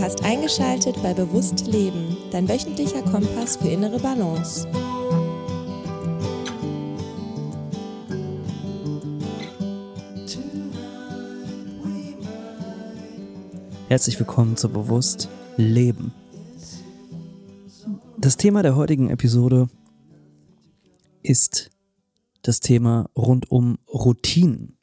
Du 0.00 0.06
hast 0.06 0.24
eingeschaltet 0.24 0.96
bei 1.02 1.12
Bewusst 1.12 1.66
Leben, 1.66 2.16
dein 2.30 2.48
wöchentlicher 2.48 3.02
Kompass 3.02 3.58
für 3.58 3.68
innere 3.68 4.00
Balance. 4.00 4.66
Herzlich 13.88 14.18
willkommen 14.18 14.56
zu 14.56 14.70
Bewusst 14.70 15.28
Leben. 15.58 16.14
Das 18.16 18.38
Thema 18.38 18.62
der 18.62 18.76
heutigen 18.76 19.10
Episode 19.10 19.68
ist 21.22 21.68
das 22.40 22.60
Thema 22.60 23.10
rund 23.14 23.50
um 23.50 23.76
Routinen. 23.86 24.78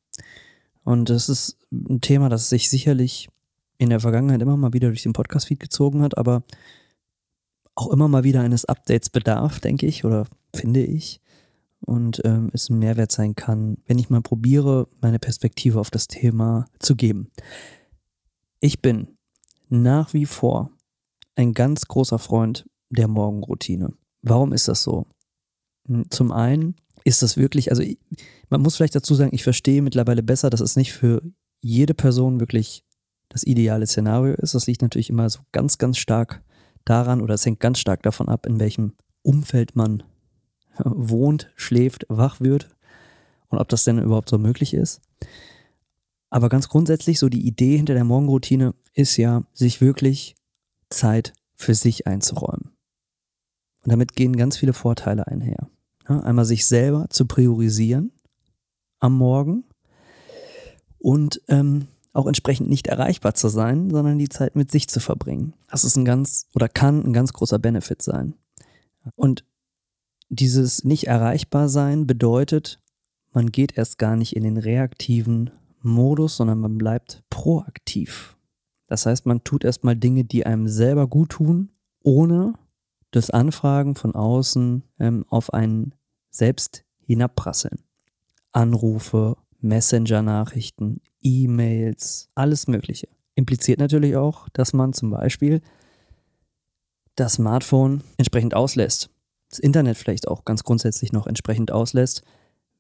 Und 0.83 1.09
das 1.09 1.27
ist 1.27 1.57
ein 1.71 2.01
Thema, 2.01 2.29
das 2.29 2.49
sich 2.49 2.69
sicherlich 2.69 3.29
in 3.77 3.89
der 3.89 3.99
Vergangenheit 3.99 4.41
immer 4.41 4.57
mal 4.57 4.73
wieder 4.73 4.87
durch 4.89 5.03
den 5.03 5.13
Podcast-Feed 5.13 5.59
gezogen 5.59 6.01
hat, 6.01 6.17
aber 6.17 6.43
auch 7.75 7.91
immer 7.91 8.07
mal 8.07 8.23
wieder 8.23 8.41
eines 8.41 8.65
Updates 8.65 9.09
bedarf, 9.09 9.59
denke 9.59 9.85
ich, 9.85 10.03
oder 10.03 10.25
finde 10.55 10.83
ich. 10.83 11.21
Und 11.79 12.21
ähm, 12.25 12.49
es 12.53 12.69
ein 12.69 12.79
Mehrwert 12.79 13.11
sein 13.11 13.35
kann, 13.35 13.77
wenn 13.85 13.99
ich 13.99 14.09
mal 14.09 14.21
probiere, 14.21 14.87
meine 14.99 15.19
Perspektive 15.19 15.79
auf 15.79 15.91
das 15.91 16.07
Thema 16.07 16.65
zu 16.79 16.95
geben. 16.95 17.29
Ich 18.59 18.81
bin 18.81 19.09
nach 19.69 20.13
wie 20.13 20.25
vor 20.25 20.71
ein 21.35 21.53
ganz 21.53 21.85
großer 21.87 22.17
Freund 22.17 22.67
der 22.89 23.07
Morgenroutine. 23.07 23.93
Warum 24.23 24.53
ist 24.53 24.67
das 24.67 24.81
so? 24.81 25.05
Hm, 25.87 26.09
zum 26.09 26.31
einen 26.31 26.75
ist 27.03 27.21
das 27.21 27.37
wirklich, 27.37 27.69
also 27.69 27.83
man 28.49 28.61
muss 28.61 28.75
vielleicht 28.75 28.95
dazu 28.95 29.13
sagen, 29.13 29.35
ich 29.35 29.43
verstehe 29.43 29.83
mittlerweile 29.83 30.23
besser, 30.23 30.49
dass 30.49 30.61
es 30.61 30.75
nicht 30.75 30.93
für 30.93 31.21
jede 31.61 31.93
Person 31.93 32.39
wirklich 32.39 32.83
das 33.29 33.43
ideale 33.43 33.87
Szenario 33.87 34.33
ist. 34.33 34.55
Das 34.55 34.67
liegt 34.67 34.81
natürlich 34.81 35.09
immer 35.09 35.29
so 35.29 35.39
ganz, 35.51 35.77
ganz 35.77 35.97
stark 35.97 36.41
daran 36.85 37.21
oder 37.21 37.33
es 37.33 37.45
hängt 37.45 37.59
ganz 37.59 37.79
stark 37.79 38.03
davon 38.03 38.29
ab, 38.29 38.45
in 38.45 38.59
welchem 38.59 38.93
Umfeld 39.21 39.75
man 39.75 40.03
wohnt, 40.83 41.51
schläft, 41.55 42.05
wach 42.09 42.39
wird 42.39 42.69
und 43.49 43.57
ob 43.57 43.69
das 43.69 43.83
denn 43.83 43.99
überhaupt 43.99 44.29
so 44.29 44.37
möglich 44.37 44.73
ist. 44.73 45.01
Aber 46.29 46.49
ganz 46.49 46.67
grundsätzlich, 46.67 47.19
so 47.19 47.29
die 47.29 47.45
Idee 47.45 47.77
hinter 47.77 47.93
der 47.93 48.03
Morgenroutine 48.03 48.73
ist 48.93 49.17
ja, 49.17 49.43
sich 49.53 49.81
wirklich 49.81 50.35
Zeit 50.89 51.33
für 51.55 51.73
sich 51.73 52.05
einzuräumen. 52.07 52.71
Und 53.83 53.91
damit 53.91 54.13
gehen 54.13 54.35
ganz 54.35 54.57
viele 54.57 54.73
Vorteile 54.73 55.27
einher. 55.27 55.69
einmal 56.05 56.45
sich 56.45 56.67
selber 56.67 57.07
zu 57.09 57.25
priorisieren 57.25 58.11
am 58.99 59.17
Morgen 59.17 59.63
und 60.97 61.41
ähm, 61.47 61.87
auch 62.17 62.25
entsprechend 62.25 62.67
nicht 62.67 62.87
erreichbar 62.87 63.35
zu 63.35 63.47
sein, 63.47 63.89
sondern 63.91 64.17
die 64.17 64.29
Zeit 64.29 64.55
mit 64.55 64.71
sich 64.71 64.87
zu 64.89 64.99
verbringen. 64.99 65.53
Das 65.69 65.83
ist 65.83 65.95
ein 65.95 66.05
ganz 66.05 66.47
oder 66.55 66.67
kann 66.67 67.03
ein 67.05 67.13
ganz 67.13 67.31
großer 67.31 67.59
Benefit 67.59 68.01
sein. 68.01 68.33
Und 69.15 69.45
dieses 70.29 70.83
nicht 70.83 71.07
erreichbar 71.07 71.69
sein 71.69 72.07
bedeutet, 72.07 72.81
man 73.31 73.51
geht 73.51 73.77
erst 73.77 73.99
gar 73.99 74.15
nicht 74.15 74.35
in 74.35 74.43
den 74.43 74.57
reaktiven 74.57 75.51
Modus, 75.81 76.37
sondern 76.37 76.59
man 76.59 76.77
bleibt 76.77 77.23
proaktiv. 77.29 78.35
Das 78.87 79.05
heißt, 79.05 79.25
man 79.25 79.43
tut 79.43 79.63
erstmal 79.63 79.95
Dinge, 79.95 80.23
die 80.23 80.45
einem 80.45 80.67
selber 80.67 81.07
gut 81.07 81.29
tun, 81.29 81.69
ohne 82.01 82.53
das 83.11 83.29
Anfragen 83.29 83.95
von 83.95 84.15
außen 84.15 84.83
ähm, 84.99 85.25
auf 85.29 85.53
einen 85.53 85.93
selbst 86.29 86.83
hinabprasseln. 87.05 87.79
Anrufe, 88.51 89.37
Messenger-Nachrichten, 89.59 91.01
E-Mails, 91.21 92.29
alles 92.35 92.67
Mögliche. 92.67 93.07
Impliziert 93.35 93.79
natürlich 93.79 94.15
auch, 94.15 94.49
dass 94.49 94.73
man 94.73 94.93
zum 94.93 95.11
Beispiel 95.11 95.61
das 97.15 97.33
Smartphone 97.33 98.03
entsprechend 98.17 98.53
auslässt. 98.53 99.09
Das 99.49 99.59
Internet 99.59 99.97
vielleicht 99.97 100.27
auch 100.27 100.45
ganz 100.45 100.63
grundsätzlich 100.63 101.11
noch 101.13 101.27
entsprechend 101.27 101.71
auslässt, 101.71 102.23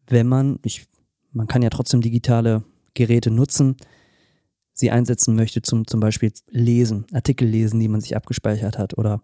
wenn 0.07 0.27
man, 0.27 0.59
ich, 0.63 0.85
man 1.31 1.47
kann 1.47 1.61
ja 1.61 1.69
trotzdem 1.69 2.01
digitale 2.01 2.63
Geräte 2.93 3.31
nutzen, 3.31 3.75
sie 4.73 4.91
einsetzen 4.91 5.35
möchte 5.35 5.61
zum 5.61 5.87
zum 5.87 5.99
Beispiel 5.99 6.31
Lesen, 6.49 7.05
Artikel 7.13 7.47
lesen, 7.47 7.79
die 7.79 7.87
man 7.87 8.01
sich 8.01 8.15
abgespeichert 8.15 8.77
hat 8.77 8.97
oder 8.97 9.21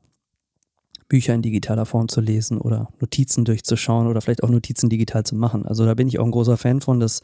Bücher 1.09 1.33
in 1.33 1.41
digitaler 1.41 1.85
Form 1.85 2.07
zu 2.07 2.21
lesen 2.21 2.59
oder 2.59 2.89
Notizen 2.99 3.45
durchzuschauen 3.45 4.07
oder 4.07 4.21
vielleicht 4.21 4.43
auch 4.43 4.49
Notizen 4.49 4.89
digital 4.89 5.23
zu 5.23 5.35
machen. 5.35 5.65
Also 5.65 5.85
da 5.85 5.93
bin 5.93 6.07
ich 6.07 6.19
auch 6.19 6.25
ein 6.25 6.31
großer 6.31 6.57
Fan 6.57 6.81
von, 6.81 6.99
das 6.99 7.21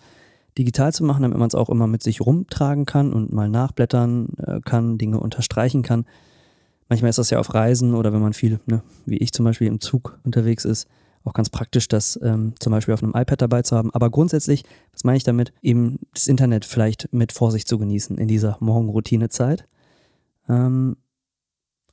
digital 0.58 0.94
zu 0.94 1.04
machen, 1.04 1.24
damit 1.24 1.38
man 1.38 1.48
es 1.48 1.56
auch 1.56 1.70
immer 1.70 1.88
mit 1.88 2.04
sich 2.04 2.22
rumtragen 2.22 2.86
kann 2.86 3.14
und 3.14 3.32
mal 3.32 3.50
nachblättern 3.50 4.30
äh, 4.38 4.60
kann, 4.62 4.98
Dinge 4.98 5.20
unterstreichen 5.20 5.82
kann. 5.82 6.06
Manchmal 6.90 7.10
ist 7.10 7.20
das 7.20 7.30
ja 7.30 7.40
auf 7.40 7.54
Reisen 7.54 7.94
oder 7.94 8.12
wenn 8.14 8.22
man 8.22 8.34
viel, 8.34 8.60
ne, 8.66 8.82
wie 9.06 9.18
ich 9.18 9.32
zum 9.32 9.46
Beispiel 9.46 9.68
im 9.68 9.80
Zug 9.80 10.20
unterwegs 10.24 10.66
ist, 10.66 10.88
auch 11.24 11.34
ganz 11.34 11.50
praktisch, 11.50 11.88
das 11.88 12.20
ähm, 12.24 12.54
zum 12.60 12.72
Beispiel 12.72 12.94
auf 12.94 13.04
einem 13.04 13.14
iPad 13.16 13.42
dabei 13.42 13.62
zu 13.62 13.76
haben. 13.76 13.94
Aber 13.94 14.10
grundsätzlich, 14.10 14.64
was 14.94 15.04
meine 15.04 15.18
ich 15.18 15.24
damit? 15.24 15.54
Eben 15.62 16.00
das 16.14 16.28
Internet 16.28 16.66
vielleicht 16.66 17.14
mit 17.14 17.32
Vorsicht 17.32 17.68
zu 17.68 17.78
genießen 17.78 18.18
in 18.18 18.28
dieser 18.28 18.58
Morgenroutinezeit. 18.60 19.68
Ähm, 20.48 20.98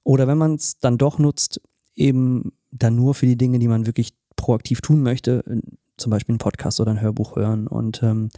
oder 0.07 0.29
wenn 0.29 0.39
man 0.39 0.55
es 0.55 0.79
dann 0.79 0.99
doch 0.99 1.19
nutzt, 1.19 1.61
eben 1.97 2.53
dann 2.71 2.95
nur 2.95 3.15
für 3.15 3.27
die 3.27 3.37
Dinge, 3.37 3.59
die 3.59 3.67
man 3.67 3.87
wirklich 3.87 4.15
proaktiv 4.37 4.81
tun 4.81 5.03
möchte, 5.03 5.43
zum 5.97 6.11
Beispiel 6.11 6.35
einen 6.35 6.39
Podcast 6.39 6.79
oder 6.79 6.93
ein 6.93 7.01
Hörbuch 7.01 7.35
hören 7.35 7.67
und 7.67 8.05
ähm, 8.05 8.29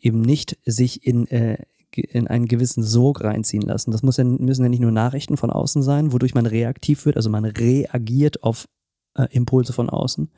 eben 0.00 0.22
nicht 0.22 0.58
sich 0.64 1.06
in, 1.06 1.28
äh, 1.28 1.58
in 1.94 2.26
einen 2.26 2.48
gewissen 2.48 2.82
Sog 2.82 3.22
reinziehen 3.22 3.62
lassen. 3.62 3.92
Das 3.92 4.02
muss 4.02 4.16
ja, 4.16 4.24
müssen 4.24 4.64
ja 4.64 4.68
nicht 4.68 4.80
nur 4.80 4.90
Nachrichten 4.90 5.36
von 5.36 5.50
außen 5.50 5.84
sein, 5.84 6.12
wodurch 6.12 6.34
man 6.34 6.46
reaktiv 6.46 7.06
wird, 7.06 7.16
also 7.16 7.30
man 7.30 7.44
reagiert 7.44 8.42
auf 8.42 8.66
äh, 9.14 9.28
Impulse 9.30 9.72
von 9.72 9.90
außen, 9.90 10.32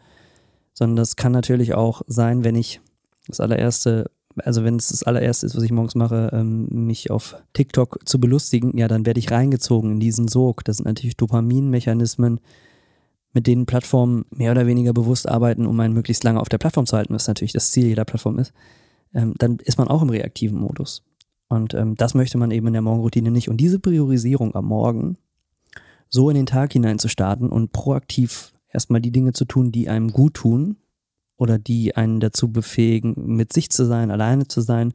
sondern 0.75 0.97
das 0.97 1.17
kann 1.17 1.33
natürlich 1.33 1.73
auch 1.73 2.03
sein, 2.07 2.45
wenn 2.45 2.55
ich 2.55 2.83
das 3.29 3.41
allererste, 3.41 4.11
also 4.45 4.65
wenn 4.65 4.77
es 4.77 4.89
das 4.89 5.03
allererste 5.03 5.47
ist, 5.47 5.57
was 5.57 5.63
ich 5.63 5.73
morgens 5.73 5.95
mache, 5.95 6.31
ähm, 6.33 6.69
mich 6.71 7.11
auf 7.11 7.37
TikTok 7.53 8.01
zu 8.05 8.21
belustigen, 8.21 8.77
ja, 8.77 8.89
dann 8.89 9.07
werde 9.07 9.21
ich 9.21 9.31
reingezogen 9.31 9.93
in 9.93 10.01
diesen 10.01 10.29
Sog. 10.29 10.65
Das 10.65 10.79
sind 10.79 10.87
natürlich 10.87 11.17
Dopaminmechanismen, 11.17 12.41
mit 13.33 13.47
denen 13.47 13.67
Plattformen 13.67 14.25
mehr 14.31 14.53
oder 14.53 14.67
weniger 14.67 14.93
bewusst 14.93 15.29
arbeiten, 15.29 15.67
um 15.67 15.79
einen 15.81 15.95
möglichst 15.95 16.25
lange 16.25 16.41
auf 16.41 16.49
der 16.49 16.59
Plattform 16.59 16.87
zu 16.87 16.97
halten, 16.97 17.15
was 17.15 17.29
natürlich 17.29 17.53
das 17.53 17.71
Ziel 17.71 17.87
jeder 17.87 18.05
Plattform 18.05 18.39
ist, 18.39 18.53
ähm, 19.15 19.35
dann 19.39 19.59
ist 19.59 19.79
man 19.79 19.89
auch 19.89 20.03
im 20.03 20.11
reaktiven 20.11 20.59
Modus. 20.59 21.03
Und 21.49 21.75
ähm, 21.75 21.95
das 21.95 22.15
möchte 22.15 22.39
man 22.39 22.51
eben 22.51 22.67
in 22.67 22.73
der 22.73 22.83
Morgenroutine 22.83 23.31
nicht. 23.31 23.49
Und 23.49 23.59
diese 23.59 23.79
Priorisierung 23.79 24.55
am 24.55 24.67
Morgen, 24.67 25.17
so 26.09 26.29
in 26.31 26.37
den 26.37 26.47
Tag 26.47 26.73
hinein 26.73 26.99
zu 26.99 27.09
starten 27.09 27.49
und 27.49 27.73
proaktiv 27.73 28.53
erstmal 28.73 29.01
die 29.01 29.13
Dinge 29.13 29.33
zu 29.33 29.45
tun, 29.45 29.73
die 29.73 29.89
einem 29.89 30.13
gut 30.13 30.35
tun 30.35 30.77
oder 31.37 31.59
die 31.59 31.97
einen 31.97 32.21
dazu 32.21 32.51
befähigen, 32.51 33.15
mit 33.17 33.53
sich 33.53 33.71
zu 33.71 33.85
sein, 33.85 34.11
alleine 34.11 34.49
zu 34.49 34.61
sein. 34.61 34.93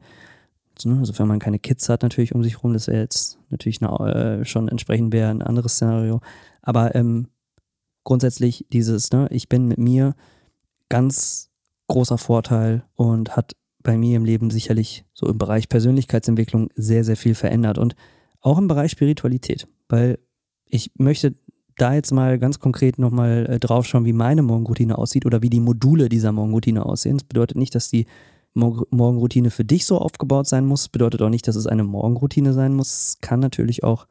Ne, 0.84 1.04
sofern 1.04 1.28
man 1.28 1.38
keine 1.38 1.58
Kids 1.58 1.88
hat 1.88 2.02
natürlich 2.02 2.34
um 2.34 2.42
sich 2.42 2.56
herum, 2.56 2.72
das 2.72 2.88
wäre 2.88 3.02
jetzt 3.02 3.38
natürlich 3.50 3.82
eine, 3.82 4.40
äh, 4.40 4.44
schon 4.44 4.68
entsprechend 4.68 5.12
wäre 5.12 5.30
ein 5.30 5.42
anderes 5.42 5.74
Szenario. 5.74 6.20
Aber 6.62 6.94
ähm, 6.94 7.28
grundsätzlich 8.04 8.66
dieses, 8.72 9.12
ne, 9.12 9.28
ich 9.30 9.48
bin 9.48 9.68
mit 9.68 9.78
mir 9.78 10.14
ganz 10.88 11.50
großer 11.88 12.18
Vorteil 12.18 12.84
und 12.94 13.36
hat 13.36 13.52
bei 13.82 13.96
mir 13.96 14.16
im 14.16 14.24
Leben 14.24 14.50
sicherlich 14.50 15.04
so 15.12 15.26
im 15.28 15.38
Bereich 15.38 15.68
Persönlichkeitsentwicklung 15.68 16.70
sehr, 16.74 17.04
sehr 17.04 17.16
viel 17.16 17.34
verändert 17.34 17.78
und 17.78 17.94
auch 18.40 18.58
im 18.58 18.68
Bereich 18.68 18.92
Spiritualität, 18.92 19.68
weil 19.88 20.18
ich 20.66 20.90
möchte 20.96 21.34
da 21.76 21.94
jetzt 21.94 22.12
mal 22.12 22.38
ganz 22.38 22.58
konkret 22.60 22.98
nochmal 22.98 23.46
äh, 23.48 23.58
drauf 23.58 23.86
schauen, 23.86 24.04
wie 24.04 24.12
meine 24.12 24.42
Morgenroutine 24.42 24.98
aussieht 24.98 25.26
oder 25.26 25.42
wie 25.42 25.50
die 25.50 25.60
Module 25.60 26.08
dieser 26.08 26.32
Morgenroutine 26.32 26.84
aussehen. 26.84 27.18
Das 27.18 27.24
bedeutet 27.24 27.56
nicht, 27.56 27.74
dass 27.74 27.88
die 27.88 28.06
Morgenroutine 28.54 29.50
für 29.50 29.64
dich 29.64 29.86
so 29.86 29.98
aufgebaut 29.98 30.46
sein 30.46 30.66
muss, 30.66 30.88
bedeutet 30.88 31.22
auch 31.22 31.30
nicht, 31.30 31.48
dass 31.48 31.56
es 31.56 31.66
eine 31.66 31.84
Morgenroutine 31.84 32.52
sein 32.52 32.74
muss. 32.74 32.88
Es 32.88 33.18
kann 33.20 33.40
natürlich 33.40 33.82
auch 33.82 34.06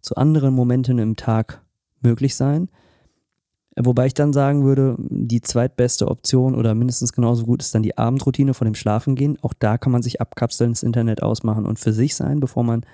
zu 0.00 0.16
anderen 0.16 0.54
Momenten 0.54 0.98
im 0.98 1.16
Tag 1.16 1.62
möglich 2.00 2.34
sein. 2.34 2.68
Wobei 3.76 4.06
ich 4.06 4.14
dann 4.14 4.32
sagen 4.32 4.64
würde, 4.64 4.96
die 4.98 5.40
zweitbeste 5.40 6.08
Option 6.08 6.54
oder 6.54 6.74
mindestens 6.74 7.12
genauso 7.12 7.44
gut 7.44 7.60
ist 7.60 7.74
dann 7.74 7.82
die 7.82 7.98
Abendroutine 7.98 8.54
vor 8.54 8.66
dem 8.66 8.76
Schlafengehen. 8.76 9.36
Auch 9.42 9.52
da 9.58 9.78
kann 9.78 9.92
man 9.92 10.02
sich 10.02 10.20
abkapseln, 10.20 10.70
das 10.70 10.84
Internet 10.84 11.22
ausmachen 11.22 11.66
und 11.66 11.78
für 11.78 11.92
sich 11.92 12.14
sein, 12.14 12.38
bevor 12.38 12.62
man 12.62 12.86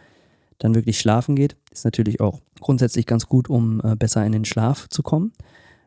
dann 0.60 0.74
wirklich 0.74 1.00
schlafen 1.00 1.34
geht. 1.34 1.56
Ist 1.72 1.84
natürlich 1.84 2.20
auch 2.20 2.40
grundsätzlich 2.60 3.06
ganz 3.06 3.26
gut, 3.26 3.50
um 3.50 3.80
äh, 3.82 3.96
besser 3.96 4.24
in 4.24 4.32
den 4.32 4.44
Schlaf 4.44 4.88
zu 4.88 5.02
kommen. 5.02 5.32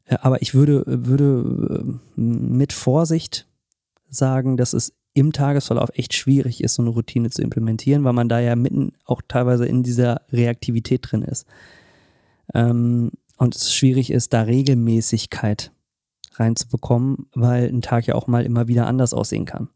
Äh, 0.05 0.17
aber 0.21 0.41
ich 0.41 0.53
würde, 0.53 0.83
würde 0.85 1.99
äh, 2.17 2.19
mit 2.19 2.73
Vorsicht 2.73 3.47
sagen, 4.09 4.57
dass 4.57 4.73
es 4.73 4.93
im 5.13 5.31
Tagesverlauf 5.31 5.89
echt 5.93 6.15
schwierig 6.15 6.63
ist, 6.63 6.75
so 6.75 6.81
eine 6.81 6.89
Routine 6.89 7.29
zu 7.29 7.41
implementieren, 7.41 8.03
weil 8.03 8.13
man 8.13 8.29
da 8.29 8.39
ja 8.39 8.55
mitten 8.55 8.93
auch 9.05 9.21
teilweise 9.27 9.65
in 9.65 9.83
dieser 9.83 10.21
Reaktivität 10.31 11.01
drin 11.03 11.21
ist. 11.21 11.45
Ähm, 12.53 13.11
und 13.37 13.55
es 13.55 13.73
schwierig 13.73 14.11
ist, 14.11 14.33
da 14.33 14.41
Regelmäßigkeit 14.41 15.71
reinzubekommen, 16.33 17.27
weil 17.35 17.67
ein 17.67 17.83
Tag 17.83 18.07
ja 18.07 18.15
auch 18.15 18.25
mal 18.25 18.43
immer 18.43 18.67
wieder 18.67 18.87
anders 18.87 19.13
aussehen 19.13 19.45
kann. 19.45 19.69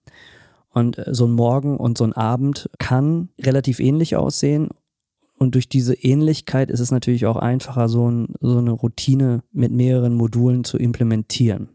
Und 0.72 0.98
äh, 0.98 1.14
so 1.14 1.28
ein 1.28 1.34
Morgen 1.34 1.78
und 1.78 2.00
so 2.00 2.04
ein 2.04 2.14
Abend 2.14 2.68
kann 2.80 3.30
relativ 3.40 3.80
ähnlich 3.80 4.16
aussehen 4.16 4.70
und 5.38 5.54
durch 5.54 5.70
diese 5.70 5.94
Ähnlichkeit 5.94 6.72
ist 6.72 6.80
es 6.80 6.92
natürlich 6.92 7.28
auch 7.28 7.36
einfacher, 7.36 7.90
so, 7.90 8.10
ein, 8.10 8.34
so 8.42 8.58
eine 8.58 8.72
Routine 8.72 9.44
mit 9.52 9.72
mehreren 9.72 10.16
Modulen 10.16 10.64
zu 10.64 10.78
implementieren 10.78 11.70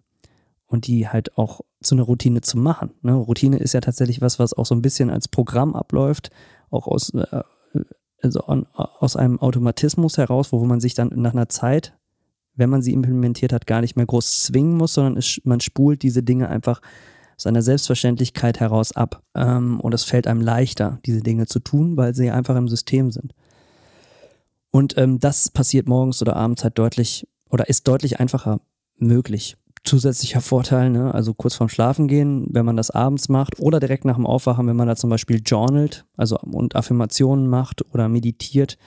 und 0.67 0.89
die 0.89 1.09
halt 1.09 1.39
auch 1.39 1.61
zu 1.81 1.95
einer 1.95 2.03
Routine 2.03 2.41
zu 2.41 2.59
machen. 2.59 2.91
Ne? 3.03 3.15
Routine 3.15 3.59
ist 3.59 3.73
ja 3.73 3.81
tatsächlich 3.81 4.21
was, 4.21 4.41
was 4.41 4.53
auch 4.53 4.67
so 4.67 4.75
ein 4.75 4.83
bisschen 4.83 5.11
als 5.11 5.29
Programm 5.29 5.77
abläuft, 5.77 6.31
auch 6.71 6.89
aus, 6.89 7.15
äh, 7.15 7.43
also 8.21 8.41
an, 8.47 8.67
aus 8.73 9.15
einem 9.15 9.39
Automatismus 9.39 10.19
heraus, 10.19 10.53
wo 10.53 10.65
man 10.65 10.81
sich 10.81 10.95
dann 10.95 11.13
nach 11.15 11.33
einer 11.33 11.49
Zeit, 11.49 11.97
wenn 12.57 12.71
man 12.71 12.83
sie 12.83 12.93
implementiert 12.93 13.53
hat, 13.53 13.69
gar 13.69 13.81
nicht 13.81 13.95
mehr 13.95 14.07
groß 14.07 14.43
zwingen 14.43 14.77
muss, 14.77 14.95
sondern 14.95 15.17
es, 15.17 15.41
man 15.45 15.61
spult 15.61 16.03
diese 16.03 16.25
Dinge 16.25 16.49
einfach 16.49 16.81
seiner 17.37 17.63
Selbstverständlichkeit 17.63 18.59
heraus 18.59 18.93
ab. 18.93 19.23
Ähm, 19.37 19.79
und 19.81 19.95
es 19.95 20.03
fällt 20.03 20.27
einem 20.27 20.41
leichter, 20.41 20.99
diese 21.07 21.21
Dinge 21.21 21.47
zu 21.47 21.61
tun, 21.61 21.97
weil 21.97 22.15
sie 22.15 22.31
einfach 22.31 22.57
im 22.57 22.69
System 22.69 23.13
sind. 23.13 23.35
Und 24.73 24.97
ähm, 24.97 25.21
das 25.21 25.51
passiert 25.51 25.87
morgens 25.87 26.21
oder 26.23 26.35
abends 26.35 26.65
halt 26.65 26.79
deutlich 26.79 27.29
oder 27.49 27.69
ist 27.69 27.87
deutlich 27.87 28.19
einfacher 28.19 28.61
möglich. 28.97 29.57
Zusätzlicher 29.85 30.41
Vorteil, 30.41 30.91
ne? 30.91 31.13
also 31.13 31.35
kurz 31.35 31.57
vorm 31.57 31.69
Schlafen 31.69 32.09
gehen, 32.09 32.47
wenn 32.51 32.65
man 32.65 32.77
das 32.77 32.91
abends 32.91 33.29
macht 33.29 33.61
oder 33.61 33.81
direkt 33.81 34.05
nach 34.05 34.15
dem 34.17 34.27
Aufwachen, 34.27 34.67
wenn 34.67 34.77
man 34.77 34.89
da 34.89 34.97
zum 34.97 35.11
Beispiel 35.11 35.43
journalt, 35.45 36.07
also 36.17 36.39
und 36.39 36.75
Affirmationen 36.75 37.49
macht 37.49 37.85
oder 37.93 38.09
meditiert, 38.09 38.79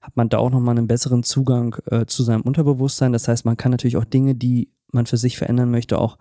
hat 0.00 0.16
man 0.16 0.28
da 0.28 0.38
auch 0.38 0.50
nochmal 0.50 0.76
einen 0.76 0.88
besseren 0.88 1.22
Zugang 1.22 1.76
äh, 1.86 2.06
zu 2.06 2.24
seinem 2.24 2.42
Unterbewusstsein. 2.42 3.12
Das 3.12 3.28
heißt, 3.28 3.44
man 3.44 3.56
kann 3.56 3.70
natürlich 3.70 3.98
auch 3.98 4.06
Dinge, 4.06 4.34
die 4.34 4.72
man 4.90 5.06
für 5.06 5.18
sich 5.18 5.36
verändern 5.36 5.70
möchte, 5.70 5.98
auch 5.98 6.18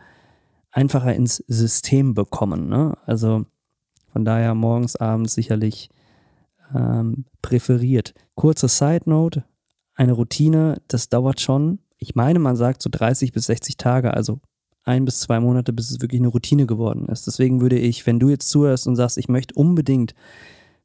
einfacher 0.71 1.15
ins 1.15 1.37
System 1.47 2.13
bekommen. 2.13 2.67
Ne? 2.67 2.97
Also 3.05 3.45
von 4.11 4.25
daher 4.25 4.53
morgens, 4.53 4.95
abends 4.95 5.33
sicherlich 5.33 5.89
ähm, 6.75 7.25
präferiert. 7.41 8.13
Kurze 8.35 8.67
Side 8.67 9.03
Note, 9.05 9.43
eine 9.95 10.13
Routine, 10.13 10.81
das 10.87 11.09
dauert 11.09 11.41
schon, 11.41 11.79
ich 11.97 12.15
meine, 12.15 12.39
man 12.39 12.55
sagt 12.55 12.81
so 12.81 12.89
30 12.91 13.31
bis 13.31 13.45
60 13.47 13.77
Tage, 13.77 14.13
also 14.13 14.39
ein 14.83 15.05
bis 15.05 15.19
zwei 15.19 15.39
Monate, 15.39 15.73
bis 15.73 15.91
es 15.91 16.01
wirklich 16.01 16.21
eine 16.21 16.29
Routine 16.29 16.65
geworden 16.65 17.07
ist. 17.07 17.27
Deswegen 17.27 17.59
würde 17.61 17.77
ich, 17.77 18.05
wenn 18.05 18.19
du 18.19 18.29
jetzt 18.29 18.49
zuhörst 18.49 18.87
und 18.87 18.95
sagst, 18.95 19.17
ich 19.17 19.27
möchte 19.27 19.55
unbedingt, 19.55 20.13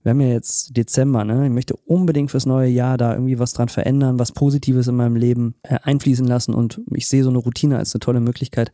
wir 0.02 0.10
haben 0.10 0.20
ja 0.20 0.28
jetzt 0.28 0.76
Dezember, 0.76 1.24
ne? 1.24 1.46
Ich 1.46 1.52
möchte 1.52 1.76
unbedingt 1.76 2.32
fürs 2.32 2.46
neue 2.46 2.68
Jahr 2.68 2.96
da 2.98 3.12
irgendwie 3.12 3.38
was 3.38 3.52
dran 3.52 3.68
verändern, 3.68 4.18
was 4.18 4.32
Positives 4.32 4.88
in 4.88 4.96
meinem 4.96 5.14
Leben 5.14 5.54
äh, 5.62 5.78
einfließen 5.82 6.26
lassen 6.26 6.54
und 6.54 6.80
ich 6.92 7.06
sehe 7.06 7.22
so 7.22 7.30
eine 7.30 7.38
Routine 7.38 7.78
als 7.78 7.94
eine 7.94 8.00
tolle 8.00 8.20
Möglichkeit 8.20 8.72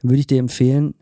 dann 0.00 0.10
würde 0.10 0.20
ich 0.20 0.26
dir 0.26 0.38
empfehlen, 0.38 0.94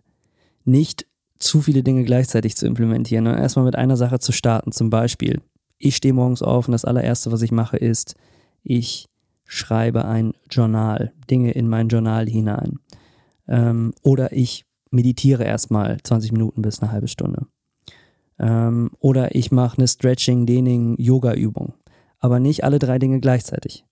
nicht 0.64 1.06
zu 1.38 1.60
viele 1.60 1.82
Dinge 1.82 2.04
gleichzeitig 2.04 2.56
zu 2.56 2.66
implementieren, 2.66 3.24
sondern 3.24 3.42
erstmal 3.42 3.64
mit 3.64 3.76
einer 3.76 3.96
Sache 3.96 4.18
zu 4.18 4.32
starten. 4.32 4.72
Zum 4.72 4.90
Beispiel, 4.90 5.40
ich 5.78 5.96
stehe 5.96 6.14
morgens 6.14 6.42
auf 6.42 6.68
und 6.68 6.72
das 6.72 6.84
allererste, 6.84 7.32
was 7.32 7.42
ich 7.42 7.52
mache, 7.52 7.76
ist, 7.76 8.14
ich 8.62 9.06
schreibe 9.44 10.04
ein 10.04 10.32
Journal, 10.50 11.12
Dinge 11.30 11.52
in 11.52 11.68
mein 11.68 11.88
Journal 11.88 12.28
hinein. 12.28 12.78
Ähm, 13.48 13.92
oder 14.02 14.32
ich 14.32 14.64
meditiere 14.90 15.44
erstmal 15.44 15.98
20 16.02 16.32
Minuten 16.32 16.62
bis 16.62 16.80
eine 16.80 16.90
halbe 16.90 17.08
Stunde. 17.08 17.46
Ähm, 18.38 18.90
oder 18.98 19.34
ich 19.34 19.52
mache 19.52 19.78
eine 19.78 19.88
Stretching, 19.88 20.46
Dehning, 20.46 20.96
Yoga-Übung. 20.98 21.74
Aber 22.18 22.40
nicht 22.40 22.64
alle 22.64 22.78
drei 22.78 22.98
Dinge 22.98 23.20
gleichzeitig. 23.20 23.84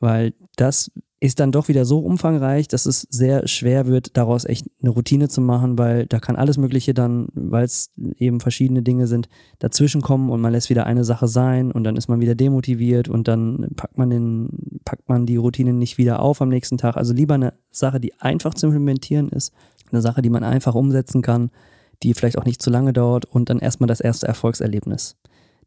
Weil 0.00 0.34
das 0.56 0.90
ist 1.20 1.40
dann 1.40 1.50
doch 1.50 1.66
wieder 1.66 1.84
so 1.84 1.98
umfangreich, 1.98 2.68
dass 2.68 2.86
es 2.86 3.00
sehr 3.10 3.48
schwer 3.48 3.86
wird, 3.86 4.16
daraus 4.16 4.44
echt 4.44 4.66
eine 4.80 4.90
Routine 4.90 5.28
zu 5.28 5.40
machen, 5.40 5.76
weil 5.76 6.06
da 6.06 6.20
kann 6.20 6.36
alles 6.36 6.58
Mögliche 6.58 6.94
dann, 6.94 7.28
weil 7.34 7.64
es 7.64 7.90
eben 8.18 8.40
verschiedene 8.40 8.82
Dinge 8.82 9.08
sind, 9.08 9.28
dazwischen 9.58 10.00
kommen 10.00 10.30
und 10.30 10.40
man 10.40 10.52
lässt 10.52 10.70
wieder 10.70 10.86
eine 10.86 11.04
Sache 11.04 11.26
sein 11.26 11.72
und 11.72 11.82
dann 11.82 11.96
ist 11.96 12.08
man 12.08 12.20
wieder 12.20 12.36
demotiviert 12.36 13.08
und 13.08 13.26
dann 13.26 13.68
packt 13.74 13.98
man 13.98 14.10
den, 14.10 14.80
packt 14.84 15.08
man 15.08 15.26
die 15.26 15.36
Routine 15.36 15.72
nicht 15.72 15.98
wieder 15.98 16.20
auf 16.20 16.40
am 16.40 16.50
nächsten 16.50 16.78
Tag. 16.78 16.96
Also 16.96 17.12
lieber 17.12 17.34
eine 17.34 17.54
Sache, 17.70 17.98
die 17.98 18.14
einfach 18.20 18.54
zu 18.54 18.66
implementieren 18.66 19.28
ist, 19.28 19.52
eine 19.90 20.02
Sache, 20.02 20.22
die 20.22 20.30
man 20.30 20.44
einfach 20.44 20.76
umsetzen 20.76 21.20
kann, 21.22 21.50
die 22.04 22.14
vielleicht 22.14 22.38
auch 22.38 22.44
nicht 22.44 22.62
zu 22.62 22.70
lange 22.70 22.92
dauert 22.92 23.24
und 23.24 23.50
dann 23.50 23.58
erstmal 23.58 23.88
das 23.88 24.00
erste 24.00 24.28
Erfolgserlebnis. 24.28 25.16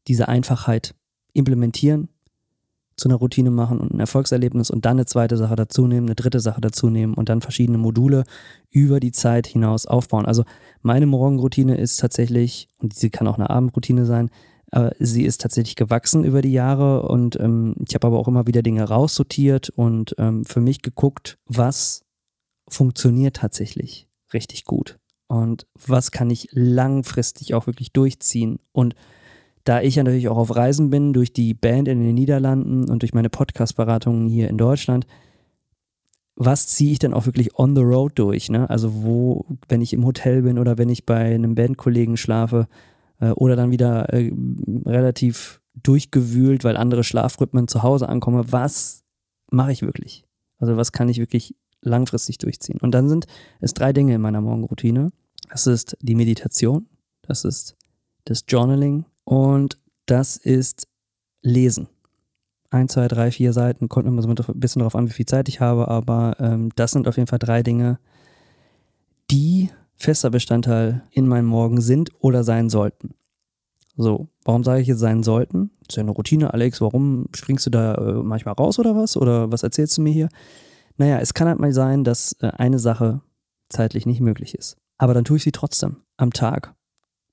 Diese 0.08 0.30
Einfachheit 0.30 0.96
implementieren, 1.34 2.08
zu 2.98 3.10
einer 3.10 3.18
Routine 3.18 3.52
machen 3.52 3.80
und 3.80 3.94
ein 3.94 4.00
Erfolgserlebnis 4.00 4.70
und 4.70 4.86
dann 4.86 4.98
eine 4.98 5.06
zweite 5.06 5.38
Sache 5.38 5.56
dazu 5.56 5.88
nehmen, 5.88 6.08
eine 6.08 6.16
dritte 6.16 6.40
Sache 6.40 6.62
dazu 6.62 6.90
nehmen 6.90 7.14
und 7.14 7.30
dann 7.30 7.42
verschiedene 7.42 7.78
Module 7.78 8.24
über 8.70 9.00
die 9.00 9.12
Zeit 9.12 9.48
hinaus 9.48 9.86
aufbauen. 9.86 10.26
Also 10.26 10.44
meine 10.82 11.06
Morgenroutine 11.06 11.78
ist 11.78 11.98
tatsächlich, 11.98 12.70
und 12.78 12.94
sie 12.94 13.10
kann 13.10 13.28
auch 13.28 13.38
eine 13.38 13.50
Abendroutine 13.50 14.06
sein, 14.06 14.30
aber 14.72 14.94
sie 15.00 15.24
ist 15.24 15.42
tatsächlich 15.42 15.76
gewachsen 15.76 16.24
über 16.24 16.42
die 16.42 16.54
Jahre 16.54 17.04
und 17.04 17.38
ähm, 17.40 17.76
ich 17.88 17.94
habe 17.94 18.08
aber 18.08 18.20
auch 18.20 18.28
immer 18.28 18.48
wieder 18.48 18.62
Dinge 18.62 18.84
raussortiert 18.84 19.70
und 19.70 20.16
ähm, 20.18 20.46
für 20.46 20.62
mich 20.62 20.82
geguckt, 20.82 21.38
was 21.46 22.06
funktioniert 22.70 23.36
tatsächlich 23.38 24.08
richtig 24.34 24.64
gut 24.64 24.98
und 25.28 25.68
was 25.86 26.12
kann 26.12 26.30
ich 26.30 26.48
langfristig 26.52 27.54
auch 27.54 27.68
wirklich 27.68 27.92
durchziehen 27.92 28.60
und 28.72 28.96
da 29.64 29.82
ich 29.82 29.96
ja 29.96 30.04
natürlich 30.04 30.28
auch 30.28 30.38
auf 30.38 30.56
Reisen 30.56 30.90
bin, 30.90 31.14
durch 31.14 31.34
die 31.34 31.54
Band 31.54 31.88
in 31.88 32.02
den 32.02 32.16
Niederlanden 32.16 32.90
und 32.90 33.04
durch 33.04 33.14
meine 33.14 33.30
Podcast-Beratungen 33.30 34.28
hier 34.28 34.50
in 34.50 34.58
Deutschland, 34.58 35.06
was 36.36 36.68
ziehe 36.68 36.92
ich 36.92 37.00
dann 37.00 37.14
auch 37.14 37.26
wirklich 37.26 37.58
on 37.58 37.76
the 37.76 37.82
road 37.82 38.14
durch? 38.16 38.50
Ne? 38.50 38.70
Also 38.70 39.04
wo, 39.04 39.46
wenn 39.68 39.82
ich 39.82 39.94
im 39.94 40.06
Hotel 40.06 40.42
bin 40.42 40.58
oder 40.58 40.78
wenn 40.78 40.90
ich 40.90 41.06
bei 41.06 41.36
einem 41.36 41.56
Bandkollegen 41.56 42.18
schlafe 42.18 42.68
äh, 43.20 43.30
oder 43.32 43.56
dann 43.56 43.72
wieder 43.72 44.12
äh, 44.14 44.32
relativ 44.86 45.62
durchgewühlt, 45.76 46.64
weil 46.64 46.78
andere 46.78 47.04
Schlafrhythmen 47.04 47.68
zu 47.68 47.84
Hause 47.84 48.10
ankomme, 48.10 48.52
was 48.52 49.04
mache 49.52 49.72
ich 49.72 49.82
wirklich? 49.82 50.26
Also 50.58 50.78
was 50.78 50.92
kann 50.92 51.10
ich 51.10 51.20
wirklich 51.20 51.56
langfristig 51.82 52.38
durchziehen? 52.40 52.80
Und 52.82 52.92
dann 52.92 53.10
sind 53.10 53.26
es 53.60 53.74
drei 53.74 53.94
Dinge 53.94 54.16
in 54.16 54.22
meiner 54.22 54.42
Morgenroutine. 54.42 55.12
Das 55.50 55.68
ist 55.68 55.98
die 56.02 56.16
Meditation, 56.16 56.88
das 57.22 57.46
ist 57.46 57.76
das 58.26 58.46
Journaling 58.48 59.06
und 59.24 59.78
das 60.06 60.38
ist 60.38 60.88
Lesen. 61.42 61.88
Ein, 62.70 62.88
zwei, 62.88 63.08
drei, 63.08 63.32
vier 63.32 63.54
Seiten, 63.54 63.90
kommt 63.90 64.08
immer 64.08 64.22
so 64.22 64.30
ein 64.30 64.36
bisschen 64.60 64.80
darauf 64.80 64.96
an, 64.96 65.08
wie 65.08 65.14
viel 65.14 65.26
Zeit 65.26 65.50
ich 65.50 65.60
habe, 65.60 65.88
aber 65.90 66.38
ähm, 66.40 66.70
das 66.76 66.92
sind 66.92 67.08
auf 67.08 67.18
jeden 67.18 67.28
Fall 67.28 67.40
drei 67.40 67.64
Dinge, 67.64 68.00
die 69.30 69.70
fester 69.96 70.30
Bestandteil 70.30 71.04
in 71.12 71.28
meinem 71.28 71.46
Morgen 71.46 71.82
sind 71.82 72.12
oder 72.20 72.44
sein 72.44 72.70
sollten. 72.70 73.14
So, 73.98 74.30
warum 74.46 74.64
sage 74.64 74.82
ich 74.82 74.88
jetzt 74.88 75.00
sein 75.00 75.22
sollten? 75.22 75.72
Ist 75.88 75.98
ja 75.98 76.02
eine 76.02 76.12
Routine, 76.12 76.54
Alex. 76.54 76.80
Warum 76.82 77.28
springst 77.36 77.66
du 77.66 77.70
da 77.70 77.96
äh, 77.96 78.24
manchmal 78.24 78.56
raus 78.56 78.80
oder 78.80 78.96
was? 78.96 79.18
Oder 79.18 79.52
was 79.52 79.64
erzählst 79.64 79.98
du 79.98 80.02
mir 80.02 80.14
hier? 80.14 80.30
Naja, 80.98 81.20
es 81.20 81.34
kann 81.34 81.48
halt 81.48 81.60
mal 81.60 81.74
sein, 81.74 82.04
dass 82.04 82.34
äh, 82.40 82.48
eine 82.48 82.80
Sache 82.80 83.22
zeitlich 83.70 84.06
nicht 84.06 84.22
möglich 84.22 84.56
ist. 84.56 84.78
Aber 84.98 85.14
dann 85.14 85.26
tue 85.26 85.38
ich 85.38 85.44
sie 85.44 85.52
trotzdem 85.52 85.98
am 86.18 86.32
Tag. 86.32 86.74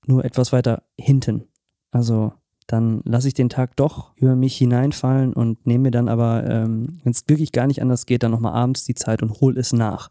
Nur 0.06 0.24
etwas 0.24 0.52
weiter 0.52 0.82
hinten 0.98 1.44
also 1.90 2.32
dann 2.66 3.00
lasse 3.04 3.28
ich 3.28 3.34
den 3.34 3.48
Tag 3.48 3.76
doch 3.76 4.12
über 4.16 4.36
mich 4.36 4.56
hineinfallen 4.56 5.32
und 5.32 5.66
nehme 5.66 5.84
mir 5.84 5.90
dann 5.90 6.08
aber, 6.08 6.44
ähm, 6.48 7.00
wenn 7.02 7.12
es 7.12 7.24
wirklich 7.26 7.52
gar 7.52 7.66
nicht 7.66 7.80
anders 7.80 8.04
geht, 8.04 8.22
dann 8.22 8.30
nochmal 8.30 8.52
abends 8.52 8.84
die 8.84 8.94
Zeit 8.94 9.22
und 9.22 9.40
hole 9.40 9.58
es 9.58 9.72
nach. 9.72 10.10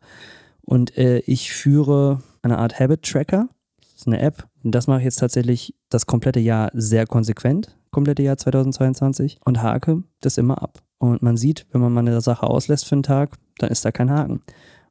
Und 0.61 0.97
äh, 0.97 1.19
ich 1.19 1.53
führe 1.53 2.23
eine 2.41 2.57
Art 2.57 2.79
Habit 2.79 3.03
Tracker. 3.03 3.47
Das 3.79 4.01
ist 4.01 4.07
eine 4.07 4.19
App. 4.19 4.47
Und 4.63 4.71
das 4.73 4.87
mache 4.87 4.99
ich 4.99 5.05
jetzt 5.05 5.19
tatsächlich 5.19 5.75
das 5.89 6.07
komplette 6.07 6.39
Jahr 6.39 6.71
sehr 6.73 7.05
konsequent, 7.05 7.77
komplette 7.91 8.23
Jahr 8.23 8.37
2022 8.37 9.39
und 9.45 9.61
hake 9.61 10.03
das 10.19 10.37
immer 10.37 10.61
ab. 10.61 10.81
Und 10.97 11.21
man 11.21 11.37
sieht, 11.37 11.67
wenn 11.71 11.81
man 11.81 11.93
mal 11.93 12.01
eine 12.01 12.21
Sache 12.21 12.47
auslässt 12.47 12.87
für 12.87 12.95
einen 12.95 13.03
Tag, 13.03 13.37
dann 13.59 13.69
ist 13.69 13.85
da 13.85 13.91
kein 13.91 14.09
Haken. 14.09 14.41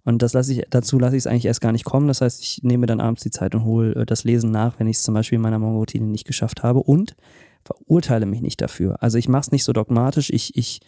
Und 0.07 0.23
das 0.23 0.33
lasse 0.33 0.53
ich, 0.53 0.63
dazu 0.71 1.01
lasse 1.01 1.17
ich 1.17 1.23
es 1.23 1.27
eigentlich 1.27 1.47
erst 1.47 1.61
gar 1.61 1.73
nicht 1.73 1.85
kommen. 1.85 2.07
Das 2.07 2.21
heißt, 2.21 2.41
ich 2.41 2.63
nehme 2.63 2.87
dann 2.87 3.01
abends 3.01 3.25
die 3.25 3.31
Zeit 3.31 3.57
und 3.57 3.65
hole 3.65 3.93
äh, 3.97 4.07
das 4.07 4.23
Lesen 4.23 4.53
nach, 4.53 4.79
wenn 4.79 4.87
ich 4.87 4.99
es 4.99 5.03
zum 5.03 5.15
Beispiel 5.15 5.37
in 5.37 5.43
meiner 5.43 5.59
Morgenroutine 5.59 6.07
nicht 6.07 6.27
geschafft 6.27 6.63
habe 6.63 6.79
und 6.79 7.17
verurteile 7.65 8.25
mich 8.25 8.41
nicht 8.41 8.61
dafür. 8.61 9.03
Also 9.03 9.19
ich 9.19 9.29
mache 9.29 9.41
es 9.41 9.53
nicht 9.53 9.65
so 9.65 9.73
dogmatisch. 9.73 10.31
Ich, 10.31 10.57
ich 10.57 10.81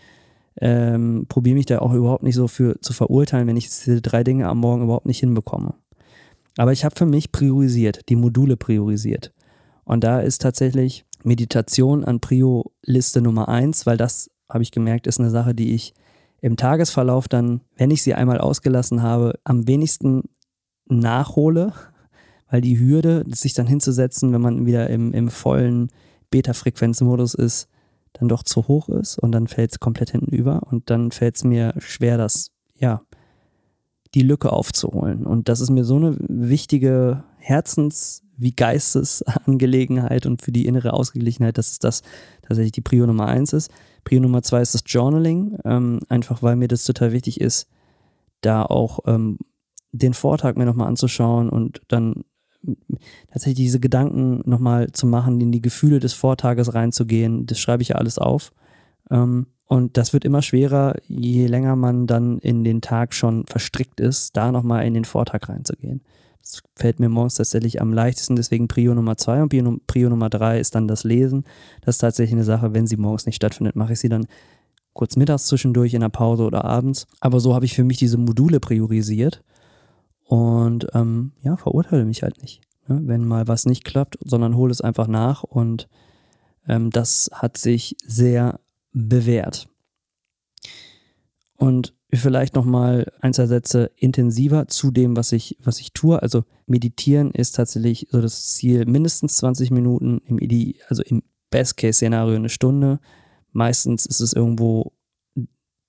ähm, 0.60 1.26
probiere 1.28 1.56
mich 1.56 1.66
da 1.66 1.80
auch 1.80 1.92
überhaupt 1.92 2.22
nicht 2.22 2.36
so 2.36 2.46
für 2.46 2.80
zu 2.80 2.92
verurteilen, 2.92 3.48
wenn 3.48 3.56
ich 3.56 3.68
diese 3.68 4.00
drei 4.00 4.22
Dinge 4.22 4.46
am 4.46 4.58
Morgen 4.58 4.84
überhaupt 4.84 5.06
nicht 5.06 5.18
hinbekomme. 5.18 5.74
Aber 6.56 6.70
ich 6.70 6.84
habe 6.84 6.94
für 6.96 7.06
mich 7.06 7.32
priorisiert, 7.32 8.08
die 8.08 8.16
Module 8.16 8.56
priorisiert. 8.56 9.32
Und 9.84 10.04
da 10.04 10.20
ist 10.20 10.42
tatsächlich 10.42 11.04
Meditation 11.24 12.04
an 12.04 12.20
Prio-Liste 12.20 13.20
Nummer 13.20 13.48
eins, 13.48 13.84
weil 13.84 13.96
das, 13.96 14.30
habe 14.48 14.62
ich 14.62 14.70
gemerkt, 14.70 15.08
ist 15.08 15.18
eine 15.18 15.30
Sache, 15.30 15.56
die 15.56 15.74
ich 15.74 15.92
im 16.40 16.56
Tagesverlauf 16.56 17.28
dann, 17.28 17.62
wenn 17.76 17.90
ich 17.90 18.02
sie 18.02 18.14
einmal 18.14 18.38
ausgelassen 18.38 19.02
habe, 19.02 19.38
am 19.44 19.66
wenigsten 19.66 20.24
nachhole, 20.86 21.72
weil 22.50 22.60
die 22.60 22.78
Hürde, 22.78 23.24
sich 23.28 23.54
dann 23.54 23.66
hinzusetzen, 23.66 24.32
wenn 24.32 24.40
man 24.40 24.66
wieder 24.66 24.88
im, 24.90 25.12
im 25.12 25.28
vollen 25.28 25.90
Beta-Frequenzmodus 26.30 27.34
ist, 27.34 27.68
dann 28.14 28.28
doch 28.28 28.42
zu 28.42 28.68
hoch 28.68 28.88
ist 28.88 29.18
und 29.18 29.32
dann 29.32 29.48
fällt 29.48 29.72
es 29.72 29.80
komplett 29.80 30.10
hinten 30.10 30.34
über 30.34 30.62
und 30.70 30.90
dann 30.90 31.10
fällt 31.10 31.36
es 31.36 31.44
mir 31.44 31.74
schwer, 31.78 32.16
das, 32.16 32.50
ja, 32.74 33.02
die 34.14 34.22
Lücke 34.22 34.52
aufzuholen. 34.52 35.26
Und 35.26 35.48
das 35.48 35.60
ist 35.60 35.70
mir 35.70 35.84
so 35.84 35.96
eine 35.96 36.16
wichtige 36.20 37.24
Herzens, 37.36 38.22
wie 38.38 38.52
Geistesangelegenheit 38.52 40.26
und 40.26 40.42
für 40.42 40.52
die 40.52 40.66
innere 40.66 40.92
Ausgeglichenheit, 40.92 41.58
dass 41.58 41.72
es 41.72 41.78
das 41.78 42.02
tatsächlich 42.42 42.72
die 42.72 42.80
Prio 42.80 43.06
Nummer 43.06 43.26
eins 43.26 43.52
ist. 43.52 43.70
Prio 44.04 44.20
Nummer 44.20 44.42
zwei 44.42 44.62
ist 44.62 44.74
das 44.74 44.84
Journaling, 44.86 45.58
ähm, 45.64 46.00
einfach 46.08 46.42
weil 46.42 46.56
mir 46.56 46.68
das 46.68 46.84
total 46.84 47.12
wichtig 47.12 47.40
ist, 47.40 47.68
da 48.40 48.62
auch 48.62 49.00
ähm, 49.06 49.38
den 49.92 50.14
Vortag 50.14 50.56
mir 50.56 50.64
nochmal 50.64 50.88
anzuschauen 50.88 51.48
und 51.50 51.82
dann 51.88 52.24
tatsächlich 53.30 53.66
diese 53.66 53.80
Gedanken 53.80 54.42
nochmal 54.48 54.90
zu 54.92 55.06
machen, 55.06 55.40
in 55.40 55.52
die 55.52 55.62
Gefühle 55.62 56.00
des 56.00 56.12
Vortages 56.12 56.74
reinzugehen. 56.74 57.46
Das 57.46 57.58
schreibe 57.58 57.82
ich 57.82 57.90
ja 57.90 57.96
alles 57.96 58.18
auf. 58.18 58.52
Ähm, 59.10 59.46
und 59.66 59.96
das 59.98 60.12
wird 60.12 60.24
immer 60.24 60.40
schwerer, 60.40 60.94
je 61.06 61.46
länger 61.46 61.76
man 61.76 62.06
dann 62.06 62.38
in 62.38 62.64
den 62.64 62.80
Tag 62.80 63.12
schon 63.12 63.44
verstrickt 63.46 64.00
ist, 64.00 64.36
da 64.36 64.50
nochmal 64.50 64.86
in 64.86 64.94
den 64.94 65.04
Vortag 65.04 65.48
reinzugehen. 65.48 66.00
Das 66.48 66.62
fällt 66.76 66.98
mir 66.98 67.10
morgens 67.10 67.34
tatsächlich 67.34 67.82
am 67.82 67.92
leichtesten, 67.92 68.34
deswegen 68.34 68.68
Prio 68.68 68.94
Nummer 68.94 69.18
zwei 69.18 69.42
und 69.42 69.86
Prio, 69.86 70.08
Nummer 70.08 70.30
drei 70.30 70.58
ist 70.58 70.74
dann 70.74 70.88
das 70.88 71.04
Lesen. 71.04 71.44
Das 71.82 71.96
ist 71.96 72.00
tatsächlich 72.00 72.32
eine 72.32 72.44
Sache, 72.44 72.72
wenn 72.72 72.86
sie 72.86 72.96
morgens 72.96 73.26
nicht 73.26 73.36
stattfindet, 73.36 73.76
mache 73.76 73.92
ich 73.92 74.00
sie 74.00 74.08
dann 74.08 74.26
kurz 74.94 75.16
mittags 75.16 75.46
zwischendurch 75.46 75.92
in 75.92 76.00
der 76.00 76.08
Pause 76.08 76.44
oder 76.44 76.64
abends. 76.64 77.06
Aber 77.20 77.38
so 77.40 77.54
habe 77.54 77.66
ich 77.66 77.74
für 77.74 77.84
mich 77.84 77.98
diese 77.98 78.16
Module 78.16 78.60
priorisiert 78.60 79.44
und 80.24 80.86
ähm, 80.94 81.32
ja, 81.42 81.58
verurteile 81.58 82.06
mich 82.06 82.22
halt 82.22 82.40
nicht, 82.40 82.62
ne? 82.86 82.98
wenn 83.04 83.26
mal 83.26 83.46
was 83.46 83.66
nicht 83.66 83.84
klappt, 83.84 84.18
sondern 84.24 84.56
hole 84.56 84.72
es 84.72 84.80
einfach 84.80 85.06
nach 85.06 85.42
und 85.42 85.86
ähm, 86.66 86.88
das 86.88 87.28
hat 87.30 87.58
sich 87.58 87.94
sehr 88.06 88.58
bewährt. 88.92 89.68
Und 91.56 91.94
vielleicht 92.12 92.54
nochmal 92.54 93.12
ein, 93.20 93.34
zwei 93.34 93.46
Sätze 93.46 93.90
intensiver 93.96 94.68
zu 94.68 94.90
dem, 94.90 95.16
was 95.16 95.32
ich, 95.32 95.58
was 95.62 95.80
ich 95.80 95.92
tue. 95.92 96.20
Also 96.22 96.44
meditieren 96.66 97.30
ist 97.32 97.56
tatsächlich 97.56 98.08
so 98.10 98.20
das 98.20 98.48
Ziel, 98.48 98.86
mindestens 98.86 99.36
20 99.36 99.70
Minuten, 99.70 100.22
im 100.24 100.38
Ide 100.38 100.78
also 100.88 101.02
im 101.02 101.22
Best-Case-Szenario 101.50 102.36
eine 102.36 102.48
Stunde. 102.48 103.00
Meistens 103.52 104.06
ist 104.06 104.20
es 104.20 104.32
irgendwo 104.32 104.92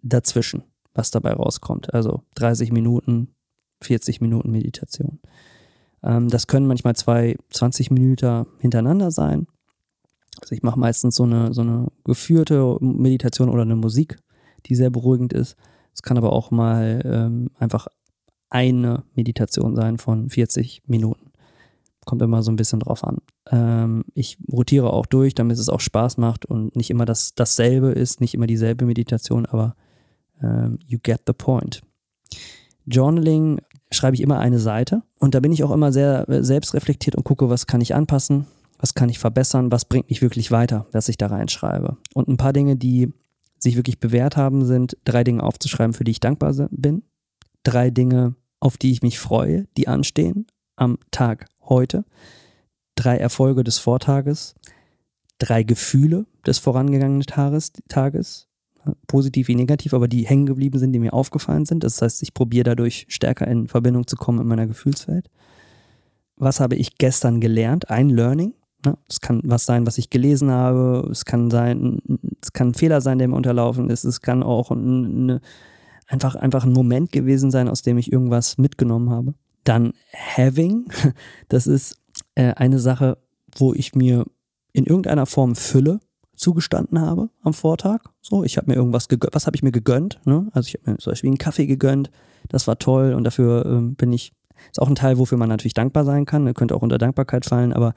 dazwischen, 0.01 0.63
was 0.93 1.11
dabei 1.11 1.33
rauskommt. 1.33 1.93
Also 1.93 2.23
30 2.35 2.71
Minuten, 2.71 3.35
40 3.81 4.19
Minuten 4.21 4.51
Meditation. 4.51 5.19
Ähm, 6.03 6.29
das 6.29 6.47
können 6.47 6.67
manchmal 6.67 6.95
zwei 6.95 7.37
20 7.49 7.91
Minuten 7.91 8.45
hintereinander 8.59 9.11
sein. 9.11 9.47
Also 10.41 10.55
ich 10.55 10.63
mache 10.63 10.79
meistens 10.79 11.15
so 11.15 11.23
eine, 11.23 11.53
so 11.53 11.61
eine 11.61 11.87
geführte 12.03 12.77
Meditation 12.79 13.49
oder 13.49 13.63
eine 13.63 13.75
Musik, 13.75 14.17
die 14.65 14.75
sehr 14.75 14.89
beruhigend 14.89 15.33
ist. 15.33 15.55
Es 15.99 16.03
kann 16.03 16.17
aber 16.17 16.31
auch 16.31 16.49
mal 16.49 17.01
ähm, 17.03 17.49
einfach 17.59 17.89
eine 18.49 19.03
Meditation 19.15 19.75
sein 19.75 19.97
von 19.97 20.29
40 20.29 20.83
Minuten. 20.87 21.31
Kommt 22.05 22.21
immer 22.21 22.41
so 22.41 22.53
ein 22.53 22.55
bisschen 22.55 22.79
drauf 22.79 23.03
an. 23.03 23.17
Ähm, 23.51 24.05
ich 24.13 24.37
rotiere 24.49 24.93
auch 24.93 25.05
durch, 25.05 25.35
damit 25.35 25.57
es 25.57 25.67
auch 25.67 25.81
Spaß 25.81 26.15
macht 26.15 26.45
und 26.45 26.73
nicht 26.77 26.89
immer 26.89 27.03
das, 27.03 27.35
dasselbe 27.35 27.91
ist, 27.91 28.21
nicht 28.21 28.33
immer 28.33 28.47
dieselbe 28.47 28.85
Meditation, 28.85 29.45
aber 29.45 29.75
ähm, 30.41 30.79
you 30.87 30.99
get 31.03 31.23
the 31.27 31.33
point. 31.33 31.81
Journaling 32.85 33.59
schreibe 33.91 34.15
ich 34.15 34.21
immer 34.21 34.39
eine 34.39 34.59
Seite 34.59 35.03
und 35.19 35.35
da 35.35 35.41
bin 35.41 35.51
ich 35.51 35.65
auch 35.65 35.71
immer 35.71 35.91
sehr 35.91 36.29
äh, 36.29 36.45
selbstreflektiert 36.45 37.17
und 37.17 37.25
gucke, 37.25 37.49
was 37.49 37.67
kann 37.67 37.81
ich 37.81 37.93
anpassen, 37.93 38.47
was 38.77 38.93
kann 38.93 39.09
ich 39.09 39.19
verbessern, 39.19 39.69
was 39.69 39.83
bringt 39.83 40.09
mich 40.09 40.21
wirklich 40.21 40.49
weiter, 40.49 40.85
was 40.93 41.09
ich 41.09 41.17
da 41.17 41.27
reinschreibe. 41.27 41.97
Und 42.13 42.29
ein 42.29 42.37
paar 42.37 42.53
Dinge, 42.53 42.77
die 42.77 43.11
sich 43.61 43.75
wirklich 43.75 43.99
bewährt 43.99 44.37
haben, 44.37 44.65
sind 44.65 44.97
drei 45.05 45.23
Dinge 45.23 45.43
aufzuschreiben, 45.43 45.93
für 45.93 46.03
die 46.03 46.11
ich 46.11 46.19
dankbar 46.19 46.53
bin, 46.71 47.03
drei 47.63 47.89
Dinge, 47.89 48.35
auf 48.59 48.77
die 48.77 48.91
ich 48.91 49.01
mich 49.01 49.19
freue, 49.19 49.67
die 49.77 49.87
anstehen 49.87 50.47
am 50.75 50.97
Tag 51.11 51.45
heute, 51.61 52.05
drei 52.95 53.17
Erfolge 53.17 53.63
des 53.63 53.77
Vortages, 53.77 54.55
drei 55.37 55.63
Gefühle 55.63 56.25
des 56.45 56.59
vorangegangenen 56.59 57.23
Tages, 57.23 57.73
Tages 57.87 58.49
positiv 59.07 59.47
wie 59.47 59.55
negativ, 59.55 59.93
aber 59.93 60.07
die 60.07 60.25
hängen 60.25 60.45
geblieben 60.45 60.79
sind, 60.79 60.93
die 60.93 60.99
mir 60.99 61.13
aufgefallen 61.13 61.65
sind. 61.65 61.83
Das 61.83 62.01
heißt, 62.01 62.23
ich 62.23 62.33
probiere 62.33 62.63
dadurch 62.63 63.05
stärker 63.09 63.47
in 63.47 63.67
Verbindung 63.67 64.07
zu 64.07 64.15
kommen 64.15 64.39
in 64.39 64.47
meiner 64.47 64.67
Gefühlswelt. 64.67 65.29
Was 66.35 66.59
habe 66.59 66.75
ich 66.75 66.97
gestern 66.97 67.41
gelernt? 67.41 67.89
Ein 67.89 68.09
Learning. 68.09 68.53
Ne? 68.85 68.97
Es 69.07 69.19
kann 69.19 69.41
was 69.43 69.65
sein, 69.65 69.85
was 69.85 69.97
ich 69.97 70.09
gelesen 70.09 70.51
habe. 70.51 71.07
Es 71.11 71.25
kann 71.25 71.49
sein, 71.51 71.99
es 72.41 72.53
kann 72.53 72.69
ein 72.69 72.73
Fehler 72.73 73.01
sein, 73.01 73.17
der 73.17 73.27
mir 73.27 73.35
unterlaufen 73.35 73.89
ist. 73.89 74.03
Es 74.03 74.21
kann 74.21 74.43
auch 74.43 74.71
eine, 74.71 75.41
einfach, 76.07 76.35
einfach 76.35 76.63
ein 76.63 76.73
Moment 76.73 77.11
gewesen 77.11 77.51
sein, 77.51 77.67
aus 77.67 77.81
dem 77.81 77.97
ich 77.97 78.11
irgendwas 78.11 78.57
mitgenommen 78.57 79.09
habe. 79.09 79.33
Dann 79.63 79.93
Having. 80.13 80.85
Das 81.49 81.67
ist 81.67 81.95
äh, 82.35 82.53
eine 82.53 82.79
Sache, 82.79 83.17
wo 83.57 83.73
ich 83.73 83.95
mir 83.95 84.25
in 84.71 84.85
irgendeiner 84.85 85.25
Form 85.25 85.55
Fülle 85.55 85.99
zugestanden 86.35 87.01
habe 87.01 87.29
am 87.41 87.53
Vortag. 87.53 87.99
So, 88.21 88.43
ich 88.43 88.57
habe 88.57 88.71
mir 88.71 88.75
irgendwas 88.75 89.09
gegönnt. 89.09 89.35
Was 89.35 89.45
habe 89.45 89.55
ich 89.55 89.63
mir 89.63 89.71
gegönnt? 89.71 90.19
Ne? 90.25 90.47
Also 90.53 90.67
ich 90.67 90.75
habe 90.75 90.91
mir 90.91 90.97
zum 90.97 91.11
Beispiel 91.11 91.29
einen 91.29 91.37
Kaffee 91.37 91.67
gegönnt. 91.67 92.11
Das 92.47 92.67
war 92.67 92.79
toll 92.79 93.13
und 93.13 93.25
dafür 93.25 93.65
ähm, 93.65 93.95
bin 93.95 94.13
ich. 94.13 94.31
Ist 94.71 94.81
auch 94.81 94.87
ein 94.87 94.95
Teil, 94.95 95.17
wofür 95.17 95.37
man 95.37 95.49
natürlich 95.49 95.73
dankbar 95.73 96.05
sein 96.05 96.25
kann. 96.25 96.43
Ne? 96.43 96.53
Könnte 96.53 96.75
auch 96.75 96.81
unter 96.81 96.97
Dankbarkeit 96.97 97.45
fallen, 97.45 97.73
aber 97.73 97.93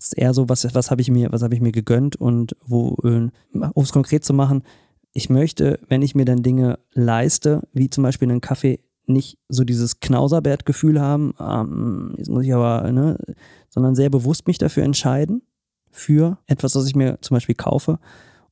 es 0.00 0.06
ist 0.06 0.18
eher 0.18 0.32
so, 0.32 0.48
was, 0.48 0.74
was 0.74 0.90
habe 0.90 1.02
ich 1.02 1.10
mir, 1.10 1.30
ich 1.30 1.60
mir 1.60 1.72
gegönnt 1.72 2.16
und 2.16 2.56
wo, 2.64 2.96
äh, 3.04 3.28
um 3.52 3.82
es 3.82 3.92
konkret 3.92 4.24
zu 4.24 4.32
machen, 4.32 4.62
ich 5.12 5.28
möchte, 5.28 5.78
wenn 5.88 6.00
ich 6.00 6.14
mir 6.14 6.24
dann 6.24 6.42
Dinge 6.42 6.78
leiste, 6.92 7.68
wie 7.74 7.90
zum 7.90 8.02
Beispiel 8.02 8.30
einen 8.30 8.40
Kaffee, 8.40 8.80
nicht 9.06 9.38
so 9.48 9.64
dieses 9.64 10.00
Knauserbärtgefühl 10.00 11.00
haben, 11.00 11.34
ähm, 11.38 12.14
jetzt 12.16 12.30
muss 12.30 12.44
ich 12.44 12.54
aber, 12.54 12.90
ne, 12.92 13.18
sondern 13.68 13.94
sehr 13.94 14.08
bewusst 14.08 14.46
mich 14.46 14.56
dafür 14.56 14.84
entscheiden 14.84 15.42
für 15.90 16.38
etwas, 16.46 16.76
was 16.76 16.86
ich 16.86 16.94
mir 16.94 17.18
zum 17.20 17.34
Beispiel 17.34 17.56
kaufe 17.56 17.98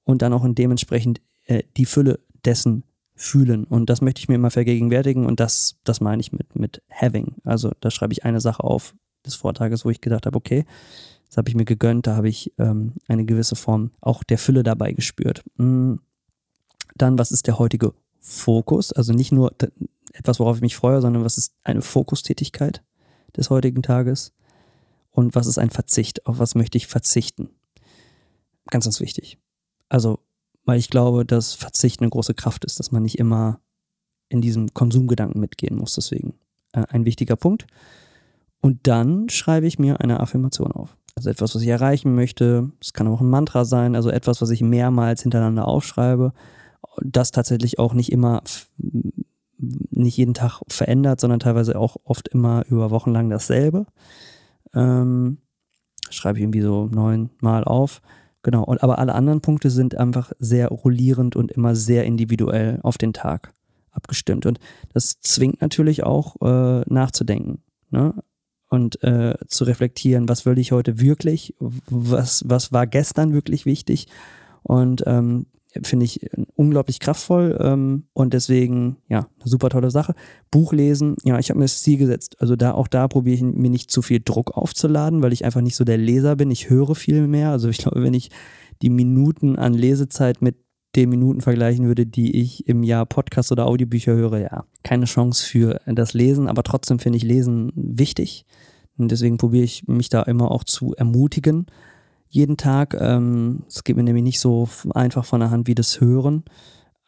und 0.04 0.20
dann 0.20 0.32
auch 0.32 0.44
dementsprechend 0.46 1.20
äh, 1.46 1.62
die 1.76 1.86
Fülle 1.86 2.18
dessen 2.44 2.84
fühlen. 3.14 3.64
Und 3.64 3.88
das 3.88 4.02
möchte 4.02 4.20
ich 4.20 4.28
mir 4.28 4.34
immer 4.34 4.50
vergegenwärtigen 4.50 5.24
und 5.24 5.40
das, 5.40 5.76
das 5.84 6.00
meine 6.00 6.20
ich 6.20 6.32
mit, 6.32 6.56
mit 6.56 6.82
having. 6.90 7.36
Also 7.44 7.72
da 7.80 7.90
schreibe 7.90 8.12
ich 8.12 8.24
eine 8.24 8.40
Sache 8.40 8.64
auf 8.64 8.94
des 9.24 9.34
Vortages, 9.34 9.84
wo 9.84 9.90
ich 9.90 10.00
gedacht 10.00 10.26
habe, 10.26 10.36
okay, 10.36 10.64
das 11.28 11.36
habe 11.36 11.48
ich 11.48 11.54
mir 11.54 11.64
gegönnt, 11.64 12.06
da 12.06 12.16
habe 12.16 12.28
ich 12.28 12.52
ähm, 12.58 12.94
eine 13.06 13.24
gewisse 13.24 13.56
Form 13.56 13.90
auch 14.00 14.22
der 14.24 14.38
Fülle 14.38 14.62
dabei 14.62 14.92
gespürt. 14.92 15.44
Mhm. 15.56 16.00
Dann, 16.96 17.18
was 17.18 17.30
ist 17.30 17.46
der 17.46 17.58
heutige 17.58 17.92
Fokus? 18.18 18.92
Also 18.92 19.12
nicht 19.12 19.30
nur 19.30 19.54
etwas, 20.12 20.40
worauf 20.40 20.56
ich 20.56 20.62
mich 20.62 20.74
freue, 20.74 21.00
sondern 21.00 21.24
was 21.24 21.38
ist 21.38 21.54
eine 21.62 21.82
Fokustätigkeit 21.82 22.82
des 23.36 23.50
heutigen 23.50 23.82
Tages? 23.82 24.32
und 25.18 25.34
was 25.34 25.48
ist 25.48 25.58
ein 25.58 25.70
Verzicht, 25.70 26.26
auf 26.26 26.38
was 26.38 26.54
möchte 26.54 26.78
ich 26.78 26.86
verzichten. 26.86 27.50
Ganz, 28.70 28.84
ganz 28.84 29.00
wichtig. 29.00 29.36
Also, 29.88 30.20
weil 30.64 30.78
ich 30.78 30.90
glaube, 30.90 31.24
dass 31.26 31.54
Verzicht 31.54 32.00
eine 32.00 32.08
große 32.08 32.34
Kraft 32.34 32.64
ist, 32.64 32.78
dass 32.78 32.92
man 32.92 33.02
nicht 33.02 33.18
immer 33.18 33.60
in 34.28 34.40
diesem 34.40 34.72
Konsumgedanken 34.74 35.40
mitgehen 35.40 35.76
muss. 35.76 35.96
Deswegen 35.96 36.34
äh, 36.72 36.84
ein 36.90 37.04
wichtiger 37.04 37.34
Punkt. 37.34 37.66
Und 38.60 38.86
dann 38.86 39.28
schreibe 39.28 39.66
ich 39.66 39.80
mir 39.80 40.00
eine 40.00 40.20
Affirmation 40.20 40.70
auf. 40.70 40.96
Also 41.18 41.30
etwas, 41.30 41.56
was 41.56 41.62
ich 41.62 41.68
erreichen 41.68 42.14
möchte. 42.14 42.70
Es 42.80 42.92
kann 42.92 43.08
auch 43.08 43.20
ein 43.20 43.28
Mantra 43.28 43.64
sein, 43.64 43.96
also 43.96 44.08
etwas, 44.08 44.40
was 44.40 44.50
ich 44.50 44.62
mehrmals 44.62 45.22
hintereinander 45.22 45.66
aufschreibe. 45.66 46.32
Das 47.02 47.32
tatsächlich 47.32 47.80
auch 47.80 47.92
nicht 47.92 48.12
immer, 48.12 48.42
nicht 49.56 50.16
jeden 50.16 50.34
Tag 50.34 50.60
verändert, 50.68 51.20
sondern 51.20 51.40
teilweise 51.40 51.76
auch 51.76 51.96
oft 52.04 52.28
immer 52.28 52.64
über 52.68 52.92
Wochen 52.92 53.10
lang 53.10 53.30
dasselbe. 53.30 53.86
Ähm, 54.74 55.38
schreibe 56.08 56.38
ich 56.38 56.44
irgendwie 56.44 56.62
so 56.62 56.86
neunmal 56.86 57.64
auf. 57.64 58.00
Genau, 58.44 58.62
und, 58.62 58.84
aber 58.84 59.00
alle 59.00 59.16
anderen 59.16 59.40
Punkte 59.40 59.70
sind 59.70 59.96
einfach 59.96 60.30
sehr 60.38 60.68
rollierend 60.68 61.34
und 61.34 61.50
immer 61.50 61.74
sehr 61.74 62.04
individuell 62.04 62.78
auf 62.84 62.96
den 62.96 63.12
Tag 63.12 63.52
abgestimmt. 63.90 64.46
Und 64.46 64.60
das 64.94 65.20
zwingt 65.20 65.60
natürlich 65.60 66.04
auch 66.04 66.36
äh, 66.42 66.82
nachzudenken 66.86 67.60
ne? 67.90 68.14
Und 68.68 69.02
äh, 69.02 69.34
zu 69.46 69.64
reflektieren, 69.64 70.28
was 70.28 70.46
will 70.46 70.58
ich 70.58 70.72
heute 70.72 71.00
wirklich, 71.00 71.54
was, 71.58 72.44
was 72.46 72.72
war 72.72 72.86
gestern 72.86 73.32
wirklich 73.32 73.66
wichtig. 73.66 74.08
Und 74.62 75.02
ähm, 75.06 75.46
finde 75.82 76.04
ich 76.04 76.28
unglaublich 76.56 77.00
kraftvoll 77.00 77.58
ähm, 77.60 78.04
und 78.12 78.32
deswegen, 78.34 78.96
ja, 79.08 79.28
super 79.44 79.68
tolle 79.68 79.90
Sache. 79.90 80.14
Buch 80.50 80.72
lesen, 80.72 81.16
ja, 81.24 81.38
ich 81.38 81.50
habe 81.50 81.58
mir 81.58 81.66
das 81.66 81.82
Ziel 81.82 81.98
gesetzt. 81.98 82.36
Also 82.40 82.56
da, 82.56 82.72
auch 82.72 82.88
da 82.88 83.08
probiere 83.08 83.36
ich 83.36 83.42
mir 83.42 83.70
nicht 83.70 83.90
zu 83.90 84.02
viel 84.02 84.20
Druck 84.24 84.56
aufzuladen, 84.56 85.22
weil 85.22 85.32
ich 85.32 85.44
einfach 85.44 85.60
nicht 85.60 85.76
so 85.76 85.84
der 85.84 85.98
Leser 85.98 86.36
bin. 86.36 86.50
Ich 86.50 86.70
höre 86.70 86.94
viel 86.94 87.26
mehr. 87.26 87.50
Also 87.50 87.68
ich 87.68 87.78
glaube, 87.78 88.02
wenn 88.02 88.14
ich 88.14 88.30
die 88.82 88.90
Minuten 88.90 89.56
an 89.56 89.74
Lesezeit 89.74 90.40
mit 90.42 90.56
den 90.98 91.10
Minuten 91.10 91.40
vergleichen 91.40 91.86
würde, 91.86 92.06
die 92.06 92.36
ich 92.36 92.66
im 92.66 92.82
Jahr 92.82 93.06
Podcast 93.06 93.52
oder 93.52 93.66
Audiobücher 93.66 94.14
höre, 94.14 94.38
ja, 94.38 94.64
keine 94.82 95.04
Chance 95.04 95.46
für 95.46 95.80
das 95.86 96.12
Lesen, 96.12 96.48
aber 96.48 96.62
trotzdem 96.62 96.98
finde 96.98 97.18
ich 97.18 97.22
Lesen 97.22 97.72
wichtig. 97.74 98.44
Und 98.96 99.12
deswegen 99.12 99.38
probiere 99.38 99.64
ich 99.64 99.86
mich 99.86 100.08
da 100.08 100.22
immer 100.22 100.50
auch 100.50 100.64
zu 100.64 100.94
ermutigen 100.94 101.66
jeden 102.28 102.56
Tag. 102.56 102.96
Ähm, 103.00 103.62
es 103.68 103.84
geht 103.84 103.96
mir 103.96 104.02
nämlich 104.02 104.24
nicht 104.24 104.40
so 104.40 104.68
einfach 104.92 105.24
von 105.24 105.40
der 105.40 105.50
Hand 105.50 105.66
wie 105.66 105.74
das 105.74 106.00
Hören, 106.00 106.44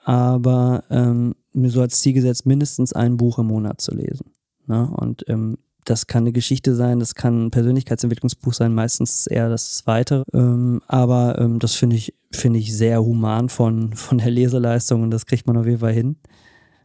aber 0.04 0.84
ähm, 0.88 1.34
mir 1.52 1.70
so 1.70 1.80
als 1.80 2.00
Ziel 2.00 2.12
gesetzt, 2.12 2.46
mindestens 2.46 2.92
ein 2.92 3.16
Buch 3.16 3.38
im 3.38 3.46
Monat 3.46 3.80
zu 3.80 3.94
lesen. 3.94 4.30
Ne? 4.66 4.88
Und 4.96 5.24
ähm, 5.28 5.58
das 5.84 6.06
kann 6.06 6.24
eine 6.24 6.32
Geschichte 6.32 6.74
sein, 6.74 6.98
das 6.98 7.14
kann 7.14 7.46
ein 7.46 7.50
Persönlichkeitsentwicklungsbuch 7.50 8.52
sein, 8.52 8.74
meistens 8.74 9.20
ist 9.20 9.26
eher 9.26 9.48
das 9.48 9.74
zweite. 9.74 10.24
Ähm, 10.32 10.82
aber 10.86 11.38
ähm, 11.38 11.58
das 11.58 11.74
finde 11.74 11.96
ich, 11.96 12.14
finde 12.30 12.58
ich 12.58 12.76
sehr 12.76 13.02
human 13.02 13.48
von, 13.48 13.94
von 13.94 14.18
der 14.18 14.30
Leseleistung 14.30 15.02
und 15.02 15.10
das 15.10 15.26
kriegt 15.26 15.46
man 15.46 15.56
auf 15.56 15.66
jeden 15.66 15.80
Fall 15.80 15.92
hin. 15.92 16.16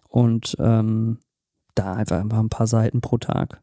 Und 0.08 0.56
ähm, 0.60 1.20
da 1.76 1.94
einfach, 1.94 2.24
ein 2.24 2.50
paar 2.50 2.68
Seiten 2.68 3.02
pro 3.02 3.18
Tag. 3.18 3.62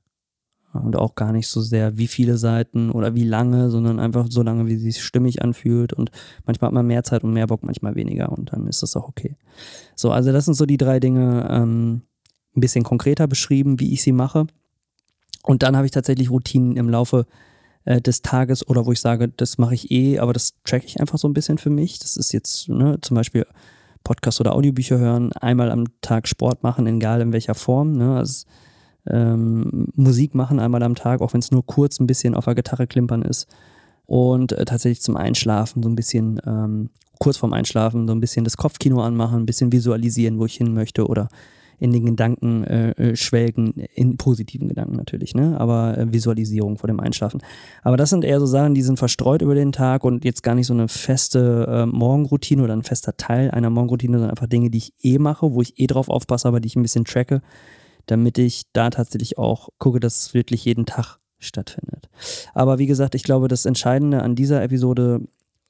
Und 0.72 0.96
auch 0.96 1.14
gar 1.16 1.32
nicht 1.32 1.48
so 1.48 1.60
sehr, 1.60 1.98
wie 1.98 2.06
viele 2.06 2.38
Seiten 2.38 2.90
oder 2.90 3.14
wie 3.14 3.24
lange, 3.24 3.68
sondern 3.68 3.98
einfach 3.98 4.26
so 4.30 4.42
lange, 4.42 4.66
wie 4.66 4.74
es 4.74 4.82
sich 4.82 5.02
stimmig 5.02 5.42
anfühlt. 5.42 5.92
Und 5.92 6.10
manchmal 6.46 6.68
hat 6.68 6.74
man 6.74 6.86
mehr 6.86 7.04
Zeit 7.04 7.24
und 7.24 7.34
mehr 7.34 7.46
Bock, 7.46 7.62
manchmal 7.62 7.94
weniger. 7.94 8.32
Und 8.32 8.52
dann 8.52 8.66
ist 8.66 8.82
das 8.82 8.96
auch 8.96 9.06
okay. 9.06 9.36
So, 9.96 10.12
also 10.12 10.32
das 10.32 10.46
sind 10.46 10.54
so 10.54 10.64
die 10.64 10.78
drei 10.78 10.98
Dinge, 10.98 11.46
ähm, 11.50 12.02
ein 12.56 12.60
bisschen 12.60 12.84
konkreter 12.84 13.26
beschrieben, 13.26 13.80
wie 13.80 13.92
ich 13.92 14.02
sie 14.02 14.12
mache. 14.12 14.46
Und 15.42 15.62
dann 15.62 15.76
habe 15.76 15.86
ich 15.86 15.92
tatsächlich 15.92 16.30
Routinen 16.30 16.76
im 16.76 16.88
Laufe 16.88 17.26
äh, 17.84 18.00
des 18.00 18.22
Tages 18.22 18.66
oder 18.68 18.86
wo 18.86 18.92
ich 18.92 19.00
sage, 19.00 19.28
das 19.28 19.58
mache 19.58 19.74
ich 19.74 19.90
eh, 19.90 20.18
aber 20.18 20.32
das 20.32 20.54
track 20.64 20.84
ich 20.84 21.00
einfach 21.00 21.18
so 21.18 21.28
ein 21.28 21.34
bisschen 21.34 21.58
für 21.58 21.70
mich. 21.70 21.98
Das 21.98 22.16
ist 22.16 22.32
jetzt 22.32 22.68
ne, 22.68 22.98
zum 23.00 23.16
Beispiel 23.16 23.46
Podcast 24.04 24.40
oder 24.40 24.54
Audiobücher 24.54 24.98
hören, 24.98 25.32
einmal 25.32 25.70
am 25.70 25.86
Tag 26.00 26.28
Sport 26.28 26.62
machen, 26.62 26.86
egal 26.86 27.20
in 27.20 27.32
welcher 27.32 27.54
Form. 27.54 27.92
Ne? 27.92 28.16
Also, 28.16 28.46
ähm, 29.08 29.88
Musik 29.96 30.34
machen 30.34 30.60
einmal 30.60 30.82
am 30.82 30.94
Tag, 30.94 31.20
auch 31.20 31.32
wenn 31.32 31.40
es 31.40 31.50
nur 31.50 31.66
kurz 31.66 31.98
ein 31.98 32.06
bisschen 32.06 32.34
auf 32.34 32.44
der 32.44 32.54
Gitarre 32.54 32.86
klimpern 32.86 33.22
ist. 33.22 33.48
Und 34.06 34.52
äh, 34.52 34.64
tatsächlich 34.64 35.02
zum 35.02 35.16
Einschlafen 35.16 35.82
so 35.82 35.88
ein 35.88 35.96
bisschen, 35.96 36.40
ähm, 36.46 36.90
kurz 37.18 37.36
vorm 37.36 37.52
Einschlafen, 37.52 38.06
so 38.06 38.14
ein 38.14 38.20
bisschen 38.20 38.44
das 38.44 38.56
Kopfkino 38.56 39.00
anmachen, 39.02 39.40
ein 39.40 39.46
bisschen 39.46 39.72
visualisieren, 39.72 40.38
wo 40.38 40.46
ich 40.46 40.54
hin 40.54 40.74
möchte 40.74 41.06
oder 41.06 41.28
in 41.82 41.92
den 41.92 42.06
Gedanken 42.06 42.62
äh, 42.62 42.90
äh, 42.90 43.16
schwelgen, 43.16 43.72
in 43.92 44.16
positiven 44.16 44.68
Gedanken 44.68 44.94
natürlich, 44.94 45.34
ne? 45.34 45.58
Aber 45.58 45.98
äh, 45.98 46.12
Visualisierung 46.12 46.78
vor 46.78 46.86
dem 46.86 47.00
Einschlafen. 47.00 47.42
Aber 47.82 47.96
das 47.96 48.10
sind 48.10 48.24
eher 48.24 48.38
so 48.38 48.46
Sachen, 48.46 48.74
die 48.74 48.82
sind 48.82 49.00
verstreut 49.00 49.42
über 49.42 49.56
den 49.56 49.72
Tag 49.72 50.04
und 50.04 50.24
jetzt 50.24 50.44
gar 50.44 50.54
nicht 50.54 50.68
so 50.68 50.74
eine 50.74 50.86
feste 50.86 51.66
äh, 51.68 51.86
Morgenroutine 51.86 52.62
oder 52.62 52.72
ein 52.72 52.84
fester 52.84 53.16
Teil 53.16 53.50
einer 53.50 53.68
Morgenroutine, 53.68 54.12
sondern 54.18 54.30
einfach 54.30 54.46
Dinge, 54.46 54.70
die 54.70 54.78
ich 54.78 54.94
eh 55.02 55.18
mache, 55.18 55.54
wo 55.54 55.60
ich 55.60 55.80
eh 55.80 55.88
drauf 55.88 56.08
aufpasse, 56.08 56.46
aber 56.46 56.60
die 56.60 56.68
ich 56.68 56.76
ein 56.76 56.82
bisschen 56.82 57.04
tracke, 57.04 57.42
damit 58.06 58.38
ich 58.38 58.62
da 58.72 58.90
tatsächlich 58.90 59.36
auch 59.36 59.70
gucke, 59.78 59.98
dass 59.98 60.20
es 60.20 60.34
wirklich 60.34 60.64
jeden 60.64 60.86
Tag 60.86 61.18
stattfindet. 61.40 62.08
Aber 62.54 62.78
wie 62.78 62.86
gesagt, 62.86 63.16
ich 63.16 63.24
glaube, 63.24 63.48
das 63.48 63.66
Entscheidende 63.66 64.22
an 64.22 64.36
dieser 64.36 64.62
Episode 64.62 65.22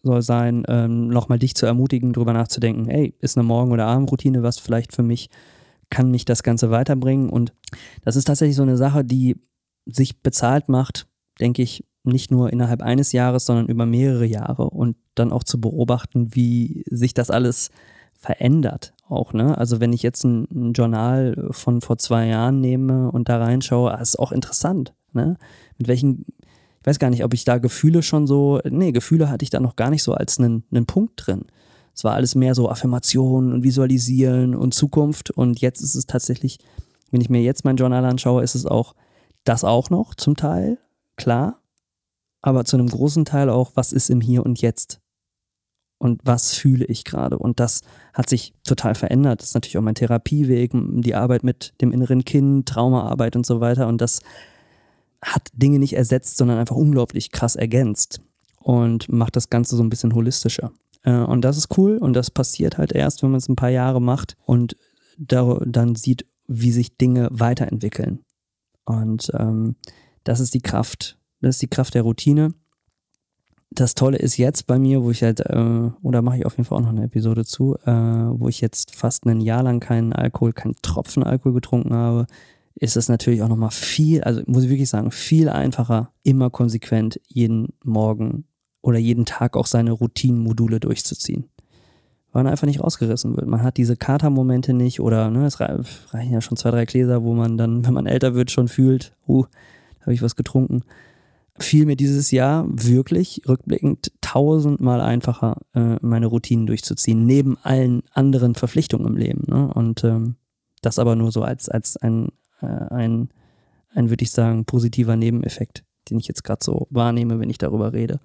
soll 0.02 0.20
sein, 0.20 0.64
ähm, 0.68 1.08
nochmal 1.08 1.38
dich 1.38 1.54
zu 1.54 1.64
ermutigen, 1.64 2.12
darüber 2.12 2.34
nachzudenken, 2.34 2.86
hey, 2.86 3.14
ist 3.20 3.38
eine 3.38 3.46
Morgen- 3.46 3.72
oder 3.72 3.86
Abendroutine 3.86 4.42
was 4.42 4.58
vielleicht 4.58 4.92
für 4.94 5.02
mich 5.02 5.30
kann 5.92 6.10
mich 6.10 6.24
das 6.24 6.42
Ganze 6.42 6.70
weiterbringen. 6.70 7.28
Und 7.28 7.52
das 8.02 8.16
ist 8.16 8.24
tatsächlich 8.24 8.56
so 8.56 8.62
eine 8.62 8.76
Sache, 8.76 9.04
die 9.04 9.36
sich 9.86 10.22
bezahlt 10.22 10.68
macht, 10.68 11.06
denke 11.38 11.62
ich, 11.62 11.84
nicht 12.02 12.30
nur 12.30 12.52
innerhalb 12.52 12.82
eines 12.82 13.12
Jahres, 13.12 13.44
sondern 13.44 13.66
über 13.66 13.86
mehrere 13.86 14.24
Jahre 14.24 14.70
und 14.70 14.96
dann 15.14 15.30
auch 15.30 15.44
zu 15.44 15.60
beobachten, 15.60 16.34
wie 16.34 16.82
sich 16.90 17.14
das 17.14 17.30
alles 17.30 17.70
verändert 18.18 18.94
auch, 19.08 19.32
ne? 19.32 19.56
Also 19.58 19.80
wenn 19.80 19.92
ich 19.92 20.02
jetzt 20.02 20.24
ein, 20.24 20.48
ein 20.52 20.72
Journal 20.72 21.48
von 21.50 21.80
vor 21.80 21.98
zwei 21.98 22.26
Jahren 22.26 22.60
nehme 22.60 23.10
und 23.10 23.28
da 23.28 23.38
reinschaue, 23.38 23.92
ah, 23.92 24.00
ist 24.00 24.18
auch 24.18 24.32
interessant, 24.32 24.94
ne? 25.12 25.36
Mit 25.76 25.88
welchen, 25.88 26.24
ich 26.80 26.86
weiß 26.86 26.98
gar 26.98 27.10
nicht, 27.10 27.24
ob 27.24 27.34
ich 27.34 27.44
da 27.44 27.58
Gefühle 27.58 28.02
schon 28.02 28.26
so, 28.26 28.60
nee, 28.68 28.92
Gefühle 28.92 29.28
hatte 29.28 29.44
ich 29.44 29.50
da 29.50 29.60
noch 29.60 29.76
gar 29.76 29.90
nicht 29.90 30.02
so 30.02 30.14
als 30.14 30.38
einen, 30.38 30.64
einen 30.72 30.86
Punkt 30.86 31.26
drin. 31.26 31.44
Es 31.94 32.04
war 32.04 32.14
alles 32.14 32.34
mehr 32.34 32.54
so 32.54 32.68
Affirmationen 32.68 33.52
und 33.52 33.64
Visualisieren 33.64 34.54
und 34.54 34.74
Zukunft. 34.74 35.30
Und 35.30 35.60
jetzt 35.60 35.80
ist 35.80 35.94
es 35.94 36.06
tatsächlich, 36.06 36.58
wenn 37.10 37.20
ich 37.20 37.30
mir 37.30 37.42
jetzt 37.42 37.64
mein 37.64 37.76
Journal 37.76 38.04
anschaue, 38.04 38.42
ist 38.42 38.54
es 38.54 38.66
auch 38.66 38.94
das 39.44 39.64
auch 39.64 39.90
noch 39.90 40.14
zum 40.14 40.36
Teil, 40.36 40.78
klar. 41.16 41.60
Aber 42.40 42.64
zu 42.64 42.76
einem 42.76 42.88
großen 42.88 43.24
Teil 43.24 43.50
auch, 43.50 43.72
was 43.74 43.92
ist 43.92 44.10
im 44.10 44.20
Hier 44.20 44.44
und 44.44 44.60
Jetzt? 44.60 45.00
Und 45.98 46.20
was 46.24 46.54
fühle 46.54 46.84
ich 46.86 47.04
gerade? 47.04 47.38
Und 47.38 47.60
das 47.60 47.82
hat 48.12 48.28
sich 48.28 48.54
total 48.64 48.96
verändert. 48.96 49.40
Das 49.40 49.50
ist 49.50 49.54
natürlich 49.54 49.78
auch 49.78 49.82
mein 49.82 49.94
Therapieweg, 49.94 50.72
die 50.74 51.14
Arbeit 51.14 51.44
mit 51.44 51.74
dem 51.80 51.92
inneren 51.92 52.24
Kind, 52.24 52.68
Traumaarbeit 52.68 53.36
und 53.36 53.46
so 53.46 53.60
weiter. 53.60 53.86
Und 53.86 54.00
das 54.00 54.20
hat 55.24 55.48
Dinge 55.52 55.78
nicht 55.78 55.92
ersetzt, 55.92 56.36
sondern 56.38 56.58
einfach 56.58 56.74
unglaublich 56.74 57.30
krass 57.30 57.54
ergänzt 57.54 58.20
und 58.58 59.12
macht 59.12 59.36
das 59.36 59.48
Ganze 59.48 59.76
so 59.76 59.82
ein 59.84 59.90
bisschen 59.90 60.14
holistischer. 60.14 60.72
Äh, 61.02 61.14
und 61.18 61.42
das 61.42 61.56
ist 61.56 61.76
cool 61.76 61.98
und 61.98 62.14
das 62.14 62.30
passiert 62.30 62.78
halt 62.78 62.92
erst, 62.92 63.22
wenn 63.22 63.30
man 63.30 63.38
es 63.38 63.48
ein 63.48 63.56
paar 63.56 63.70
Jahre 63.70 64.00
macht 64.00 64.36
und 64.44 64.76
da, 65.18 65.58
dann 65.64 65.94
sieht, 65.94 66.26
wie 66.46 66.72
sich 66.72 66.96
Dinge 66.96 67.28
weiterentwickeln. 67.30 68.20
Und 68.84 69.30
ähm, 69.38 69.76
das 70.24 70.40
ist 70.40 70.54
die 70.54 70.60
Kraft, 70.60 71.18
das 71.40 71.56
ist 71.56 71.62
die 71.62 71.68
Kraft 71.68 71.94
der 71.94 72.02
Routine. 72.02 72.54
Das 73.70 73.94
Tolle 73.94 74.18
ist 74.18 74.36
jetzt 74.36 74.66
bei 74.66 74.78
mir, 74.78 75.02
wo 75.02 75.10
ich 75.10 75.22
halt, 75.22 75.40
äh, 75.40 75.90
oder 76.02 76.20
mache 76.20 76.38
ich 76.38 76.46
auf 76.46 76.56
jeden 76.56 76.66
Fall 76.66 76.78
auch 76.78 76.82
noch 76.82 76.90
eine 76.90 77.04
Episode 77.04 77.44
zu, 77.44 77.76
äh, 77.86 77.90
wo 77.90 78.48
ich 78.48 78.60
jetzt 78.60 78.94
fast 78.94 79.24
ein 79.24 79.40
Jahr 79.40 79.62
lang 79.62 79.80
keinen 79.80 80.12
Alkohol, 80.12 80.52
keinen 80.52 80.76
Tropfen 80.82 81.22
Alkohol 81.22 81.54
getrunken 81.54 81.94
habe, 81.94 82.26
ist 82.74 82.96
es 82.96 83.08
natürlich 83.08 83.42
auch 83.42 83.48
nochmal 83.48 83.70
viel, 83.70 84.22
also 84.24 84.42
muss 84.46 84.64
ich 84.64 84.70
wirklich 84.70 84.90
sagen, 84.90 85.10
viel 85.10 85.48
einfacher, 85.48 86.12
immer 86.22 86.50
konsequent 86.50 87.20
jeden 87.28 87.68
Morgen 87.82 88.44
oder 88.82 88.98
jeden 88.98 89.24
Tag 89.24 89.56
auch 89.56 89.66
seine 89.66 89.92
Routinenmodule 89.92 90.80
durchzuziehen. 90.80 91.48
Weil 92.32 92.44
man 92.44 92.52
einfach 92.52 92.66
nicht 92.66 92.82
rausgerissen 92.82 93.36
wird. 93.36 93.46
Man 93.46 93.62
hat 93.62 93.76
diese 93.76 93.96
Katermomente 93.96 94.72
nicht 94.72 95.00
oder 95.00 95.30
ne, 95.30 95.46
es 95.46 95.60
reichen 95.60 96.32
ja 96.32 96.40
schon 96.40 96.56
zwei, 96.56 96.70
drei 96.70 96.84
Gläser, 96.84 97.22
wo 97.22 97.34
man 97.34 97.56
dann, 97.58 97.86
wenn 97.86 97.94
man 97.94 98.06
älter 98.06 98.34
wird, 98.34 98.50
schon 98.50 98.68
fühlt, 98.68 99.14
uh, 99.28 99.44
da 99.98 100.06
habe 100.06 100.14
ich 100.14 100.22
was 100.22 100.36
getrunken. 100.36 100.82
Fiel 101.58 101.84
mir 101.84 101.96
dieses 101.96 102.30
Jahr 102.30 102.66
wirklich 102.68 103.42
rückblickend 103.46 104.12
tausendmal 104.22 105.02
einfacher, 105.02 105.58
äh, 105.74 105.96
meine 106.00 106.26
Routinen 106.26 106.66
durchzuziehen, 106.66 107.26
neben 107.26 107.58
allen 107.62 108.02
anderen 108.12 108.54
Verpflichtungen 108.54 109.06
im 109.06 109.16
Leben. 109.16 109.44
Ne? 109.46 109.70
Und 109.72 110.02
ähm, 110.02 110.36
das 110.80 110.98
aber 110.98 111.14
nur 111.14 111.30
so 111.30 111.42
als, 111.42 111.68
als 111.68 111.98
ein, 111.98 112.28
äh, 112.62 112.66
ein, 112.66 113.28
ein, 113.94 114.08
würde 114.08 114.24
ich 114.24 114.30
sagen, 114.30 114.64
positiver 114.64 115.16
Nebeneffekt, 115.16 115.84
den 116.10 116.18
ich 116.18 116.26
jetzt 116.26 116.42
gerade 116.42 116.64
so 116.64 116.86
wahrnehme, 116.88 117.38
wenn 117.38 117.50
ich 117.50 117.58
darüber 117.58 117.92
rede. 117.92 118.18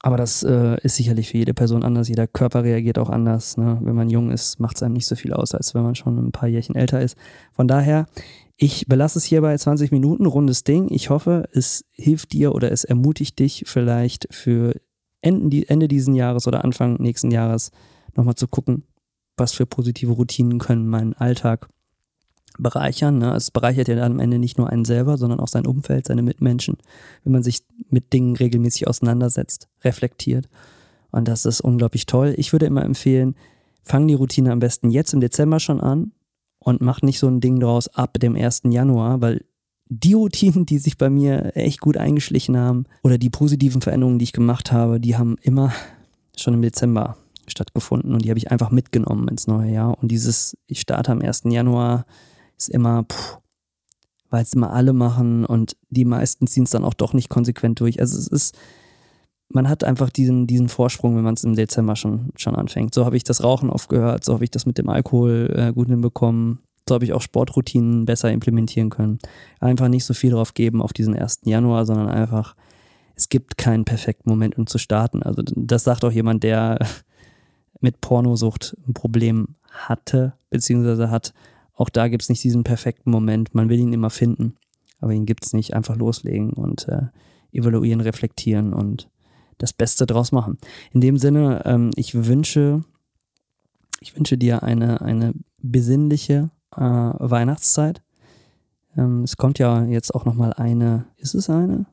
Aber 0.00 0.16
das 0.16 0.44
äh, 0.44 0.76
ist 0.82 0.96
sicherlich 0.96 1.30
für 1.30 1.38
jede 1.38 1.54
Person 1.54 1.82
anders. 1.82 2.08
Jeder 2.08 2.28
Körper 2.28 2.62
reagiert 2.62 2.98
auch 2.98 3.10
anders. 3.10 3.56
Ne? 3.56 3.78
Wenn 3.82 3.96
man 3.96 4.08
jung 4.08 4.30
ist, 4.30 4.60
macht 4.60 4.76
es 4.76 4.82
einem 4.82 4.94
nicht 4.94 5.06
so 5.06 5.16
viel 5.16 5.32
aus, 5.32 5.54
als 5.54 5.74
wenn 5.74 5.82
man 5.82 5.96
schon 5.96 6.18
ein 6.18 6.32
paar 6.32 6.48
Jährchen 6.48 6.76
älter 6.76 7.00
ist. 7.00 7.16
Von 7.52 7.66
daher, 7.66 8.06
ich 8.56 8.86
belasse 8.86 9.18
es 9.18 9.24
hier 9.24 9.40
bei 9.40 9.56
20 9.56 9.90
Minuten, 9.90 10.26
rundes 10.26 10.62
Ding. 10.62 10.88
Ich 10.90 11.10
hoffe, 11.10 11.48
es 11.52 11.84
hilft 11.90 12.32
dir 12.32 12.54
oder 12.54 12.70
es 12.70 12.84
ermutigt 12.84 13.38
dich 13.40 13.64
vielleicht 13.66 14.28
für 14.30 14.74
Ende, 15.20 15.88
diesen 15.88 16.14
Jahres 16.14 16.46
oder 16.46 16.64
Anfang 16.64 16.94
nächsten 17.00 17.32
Jahres 17.32 17.72
nochmal 18.14 18.36
zu 18.36 18.46
gucken, 18.46 18.84
was 19.36 19.52
für 19.52 19.66
positive 19.66 20.12
Routinen 20.12 20.58
können 20.58 20.88
meinen 20.88 21.14
Alltag 21.14 21.68
bereichern. 22.58 23.18
Ne? 23.18 23.34
Es 23.34 23.50
bereichert 23.50 23.88
ja 23.88 23.96
dann 23.96 24.12
am 24.12 24.20
Ende 24.20 24.38
nicht 24.38 24.58
nur 24.58 24.68
einen 24.68 24.84
selber, 24.84 25.16
sondern 25.16 25.40
auch 25.40 25.48
sein 25.48 25.66
Umfeld, 25.66 26.06
seine 26.06 26.22
Mitmenschen, 26.22 26.76
wenn 27.24 27.32
man 27.32 27.42
sich 27.42 27.64
mit 27.90 28.12
Dingen 28.12 28.36
regelmäßig 28.36 28.86
auseinandersetzt, 28.86 29.68
reflektiert. 29.82 30.48
Und 31.10 31.28
das 31.28 31.44
ist 31.44 31.60
unglaublich 31.60 32.06
toll. 32.06 32.34
Ich 32.36 32.52
würde 32.52 32.66
immer 32.66 32.84
empfehlen, 32.84 33.34
fang 33.82 34.06
die 34.06 34.14
Routine 34.14 34.52
am 34.52 34.58
besten 34.58 34.90
jetzt 34.90 35.14
im 35.14 35.20
Dezember 35.20 35.60
schon 35.60 35.80
an 35.80 36.12
und 36.58 36.80
mach 36.80 37.02
nicht 37.02 37.18
so 37.18 37.28
ein 37.28 37.40
Ding 37.40 37.60
draus 37.60 37.88
ab 37.88 38.18
dem 38.20 38.36
1. 38.36 38.62
Januar, 38.64 39.20
weil 39.20 39.44
die 39.88 40.12
Routinen, 40.12 40.66
die 40.66 40.78
sich 40.78 40.98
bei 40.98 41.08
mir 41.08 41.56
echt 41.56 41.80
gut 41.80 41.96
eingeschlichen 41.96 42.56
haben 42.58 42.84
oder 43.02 43.16
die 43.16 43.30
positiven 43.30 43.80
Veränderungen, 43.80 44.18
die 44.18 44.24
ich 44.24 44.32
gemacht 44.32 44.70
habe, 44.70 45.00
die 45.00 45.16
haben 45.16 45.36
immer 45.40 45.72
schon 46.36 46.54
im 46.54 46.62
Dezember 46.62 47.16
stattgefunden 47.46 48.12
und 48.12 48.24
die 48.24 48.28
habe 48.28 48.38
ich 48.38 48.50
einfach 48.50 48.70
mitgenommen 48.70 49.28
ins 49.28 49.46
neue 49.46 49.72
Jahr. 49.72 49.98
Und 50.00 50.10
dieses, 50.10 50.56
ich 50.66 50.80
starte 50.80 51.12
am 51.12 51.22
1. 51.22 51.44
Januar, 51.46 52.04
ist 52.58 52.68
immer, 52.68 53.06
weil 54.30 54.42
es 54.42 54.54
immer 54.54 54.72
alle 54.72 54.92
machen 54.92 55.44
und 55.44 55.76
die 55.90 56.04
meisten 56.04 56.46
ziehen 56.46 56.64
es 56.64 56.70
dann 56.70 56.84
auch 56.84 56.94
doch 56.94 57.12
nicht 57.12 57.28
konsequent 57.28 57.80
durch. 57.80 58.00
Also 58.00 58.18
es 58.18 58.26
ist, 58.26 58.58
man 59.48 59.68
hat 59.68 59.84
einfach 59.84 60.10
diesen, 60.10 60.46
diesen 60.46 60.68
Vorsprung, 60.68 61.16
wenn 61.16 61.24
man 61.24 61.34
es 61.34 61.44
im 61.44 61.54
Dezember 61.54 61.96
schon, 61.96 62.30
schon 62.36 62.54
anfängt. 62.54 62.94
So 62.94 63.04
habe 63.04 63.16
ich 63.16 63.24
das 63.24 63.42
Rauchen 63.42 63.70
aufgehört, 63.70 64.24
so 64.24 64.34
habe 64.34 64.44
ich 64.44 64.50
das 64.50 64.66
mit 64.66 64.78
dem 64.78 64.88
Alkohol 64.88 65.54
äh, 65.56 65.72
gut 65.72 65.88
hinbekommen, 65.88 66.60
so 66.88 66.94
habe 66.94 67.04
ich 67.04 67.12
auch 67.12 67.22
Sportroutinen 67.22 68.04
besser 68.04 68.30
implementieren 68.30 68.90
können. 68.90 69.18
Einfach 69.60 69.88
nicht 69.88 70.04
so 70.04 70.14
viel 70.14 70.32
drauf 70.32 70.54
geben 70.54 70.82
auf 70.82 70.92
diesen 70.92 71.16
1. 71.16 71.40
Januar, 71.44 71.86
sondern 71.86 72.08
einfach, 72.08 72.56
es 73.14 73.28
gibt 73.28 73.56
keinen 73.58 73.84
perfekten 73.84 74.28
Moment, 74.28 74.58
um 74.58 74.66
zu 74.66 74.78
starten. 74.78 75.22
Also 75.22 75.42
das 75.44 75.84
sagt 75.84 76.04
auch 76.04 76.12
jemand, 76.12 76.42
der 76.42 76.78
mit 77.80 78.00
Pornosucht 78.00 78.76
ein 78.86 78.94
Problem 78.94 79.54
hatte, 79.70 80.34
beziehungsweise 80.50 81.10
hat 81.10 81.32
auch 81.78 81.88
da 81.88 82.08
gibt 82.08 82.24
es 82.24 82.28
nicht 82.28 82.42
diesen 82.42 82.64
perfekten 82.64 83.10
Moment. 83.10 83.54
Man 83.54 83.68
will 83.68 83.78
ihn 83.78 83.92
immer 83.92 84.10
finden, 84.10 84.56
aber 85.00 85.12
ihn 85.12 85.26
gibt 85.26 85.46
es 85.46 85.52
nicht. 85.52 85.74
Einfach 85.74 85.94
loslegen 85.94 86.52
und 86.52 86.88
äh, 86.88 87.06
evaluieren, 87.52 88.00
reflektieren 88.00 88.74
und 88.74 89.08
das 89.58 89.72
Beste 89.72 90.04
draus 90.04 90.32
machen. 90.32 90.58
In 90.92 91.00
dem 91.00 91.18
Sinne, 91.18 91.62
ähm, 91.66 91.92
ich 91.94 92.26
wünsche, 92.26 92.82
ich 94.00 94.16
wünsche 94.16 94.36
dir 94.36 94.64
eine, 94.64 95.00
eine 95.02 95.34
besinnliche 95.58 96.50
äh, 96.74 96.80
Weihnachtszeit. 96.80 98.02
Ähm, 98.96 99.22
es 99.22 99.36
kommt 99.36 99.60
ja 99.60 99.84
jetzt 99.84 100.12
auch 100.12 100.24
nochmal 100.24 100.54
eine, 100.54 101.06
ist 101.16 101.36
es 101.36 101.48
eine? 101.48 101.86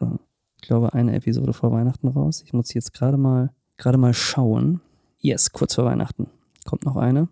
Oder 0.00 0.18
ich 0.56 0.62
glaube 0.62 0.94
eine 0.94 1.14
Episode 1.14 1.52
vor 1.52 1.70
Weihnachten 1.70 2.08
raus. 2.08 2.42
Ich 2.46 2.54
muss 2.54 2.72
jetzt 2.72 2.94
gerade 2.94 3.18
mal, 3.18 3.52
gerade 3.76 3.98
mal 3.98 4.14
schauen. 4.14 4.80
Yes, 5.18 5.52
kurz 5.52 5.74
vor 5.74 5.84
Weihnachten 5.84 6.28
kommt 6.64 6.86
noch 6.86 6.96
eine. 6.96 7.28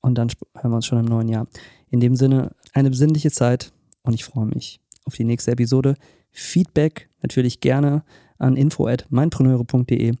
Und 0.00 0.16
dann 0.16 0.28
hören 0.54 0.70
wir 0.70 0.76
uns 0.76 0.86
schon 0.86 0.98
im 0.98 1.06
neuen 1.06 1.28
Jahr. 1.28 1.46
In 1.90 2.00
dem 2.00 2.16
Sinne, 2.16 2.52
eine 2.72 2.90
besinnliche 2.90 3.30
Zeit 3.30 3.72
und 4.02 4.14
ich 4.14 4.24
freue 4.24 4.46
mich 4.46 4.80
auf 5.04 5.14
die 5.14 5.24
nächste 5.24 5.52
Episode. 5.52 5.94
Feedback 6.30 7.08
natürlich 7.22 7.60
gerne 7.60 8.02
an 8.38 8.56
info@meinpreneure.de 8.56 10.14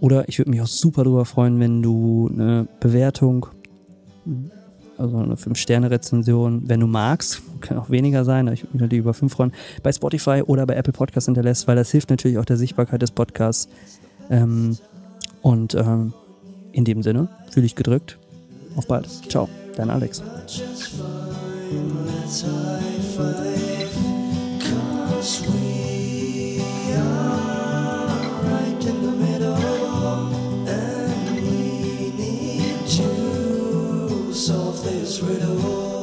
oder 0.00 0.28
ich 0.28 0.38
würde 0.38 0.50
mich 0.50 0.60
auch 0.60 0.66
super 0.66 1.04
darüber 1.04 1.24
freuen, 1.24 1.58
wenn 1.60 1.82
du 1.82 2.28
eine 2.32 2.68
Bewertung, 2.80 3.46
also 4.98 5.18
eine 5.18 5.34
5-Sterne-Rezension, 5.36 6.68
wenn 6.68 6.80
du 6.80 6.86
magst, 6.86 7.42
kann 7.60 7.78
auch 7.78 7.90
weniger 7.90 8.24
sein, 8.24 8.46
aber 8.46 8.54
ich 8.54 8.62
würde 8.62 8.74
mich 8.74 8.82
natürlich 8.82 9.02
über 9.02 9.14
5 9.14 9.32
freuen, 9.32 9.52
bei 9.82 9.92
Spotify 9.92 10.42
oder 10.44 10.66
bei 10.66 10.74
Apple 10.74 10.92
Podcasts 10.92 11.26
hinterlässt, 11.26 11.66
weil 11.66 11.76
das 11.76 11.90
hilft 11.90 12.10
natürlich 12.10 12.38
auch 12.38 12.44
der 12.44 12.56
Sichtbarkeit 12.56 13.02
des 13.02 13.10
Podcasts. 13.10 13.68
Ähm, 14.30 14.76
und 15.42 15.74
ähm, 15.74 16.12
in 16.72 16.84
dem 16.84 17.02
Sinne, 17.02 17.28
fühle 17.50 17.66
ich 17.66 17.76
gedrückt. 17.76 18.18
Auf 18.76 18.86
bald. 18.86 19.08
Ciao, 19.28 19.48
dein 19.76 19.90
Alex. 19.90 20.22
solve 34.44 34.82
this 34.84 35.22
riddle. 35.22 35.93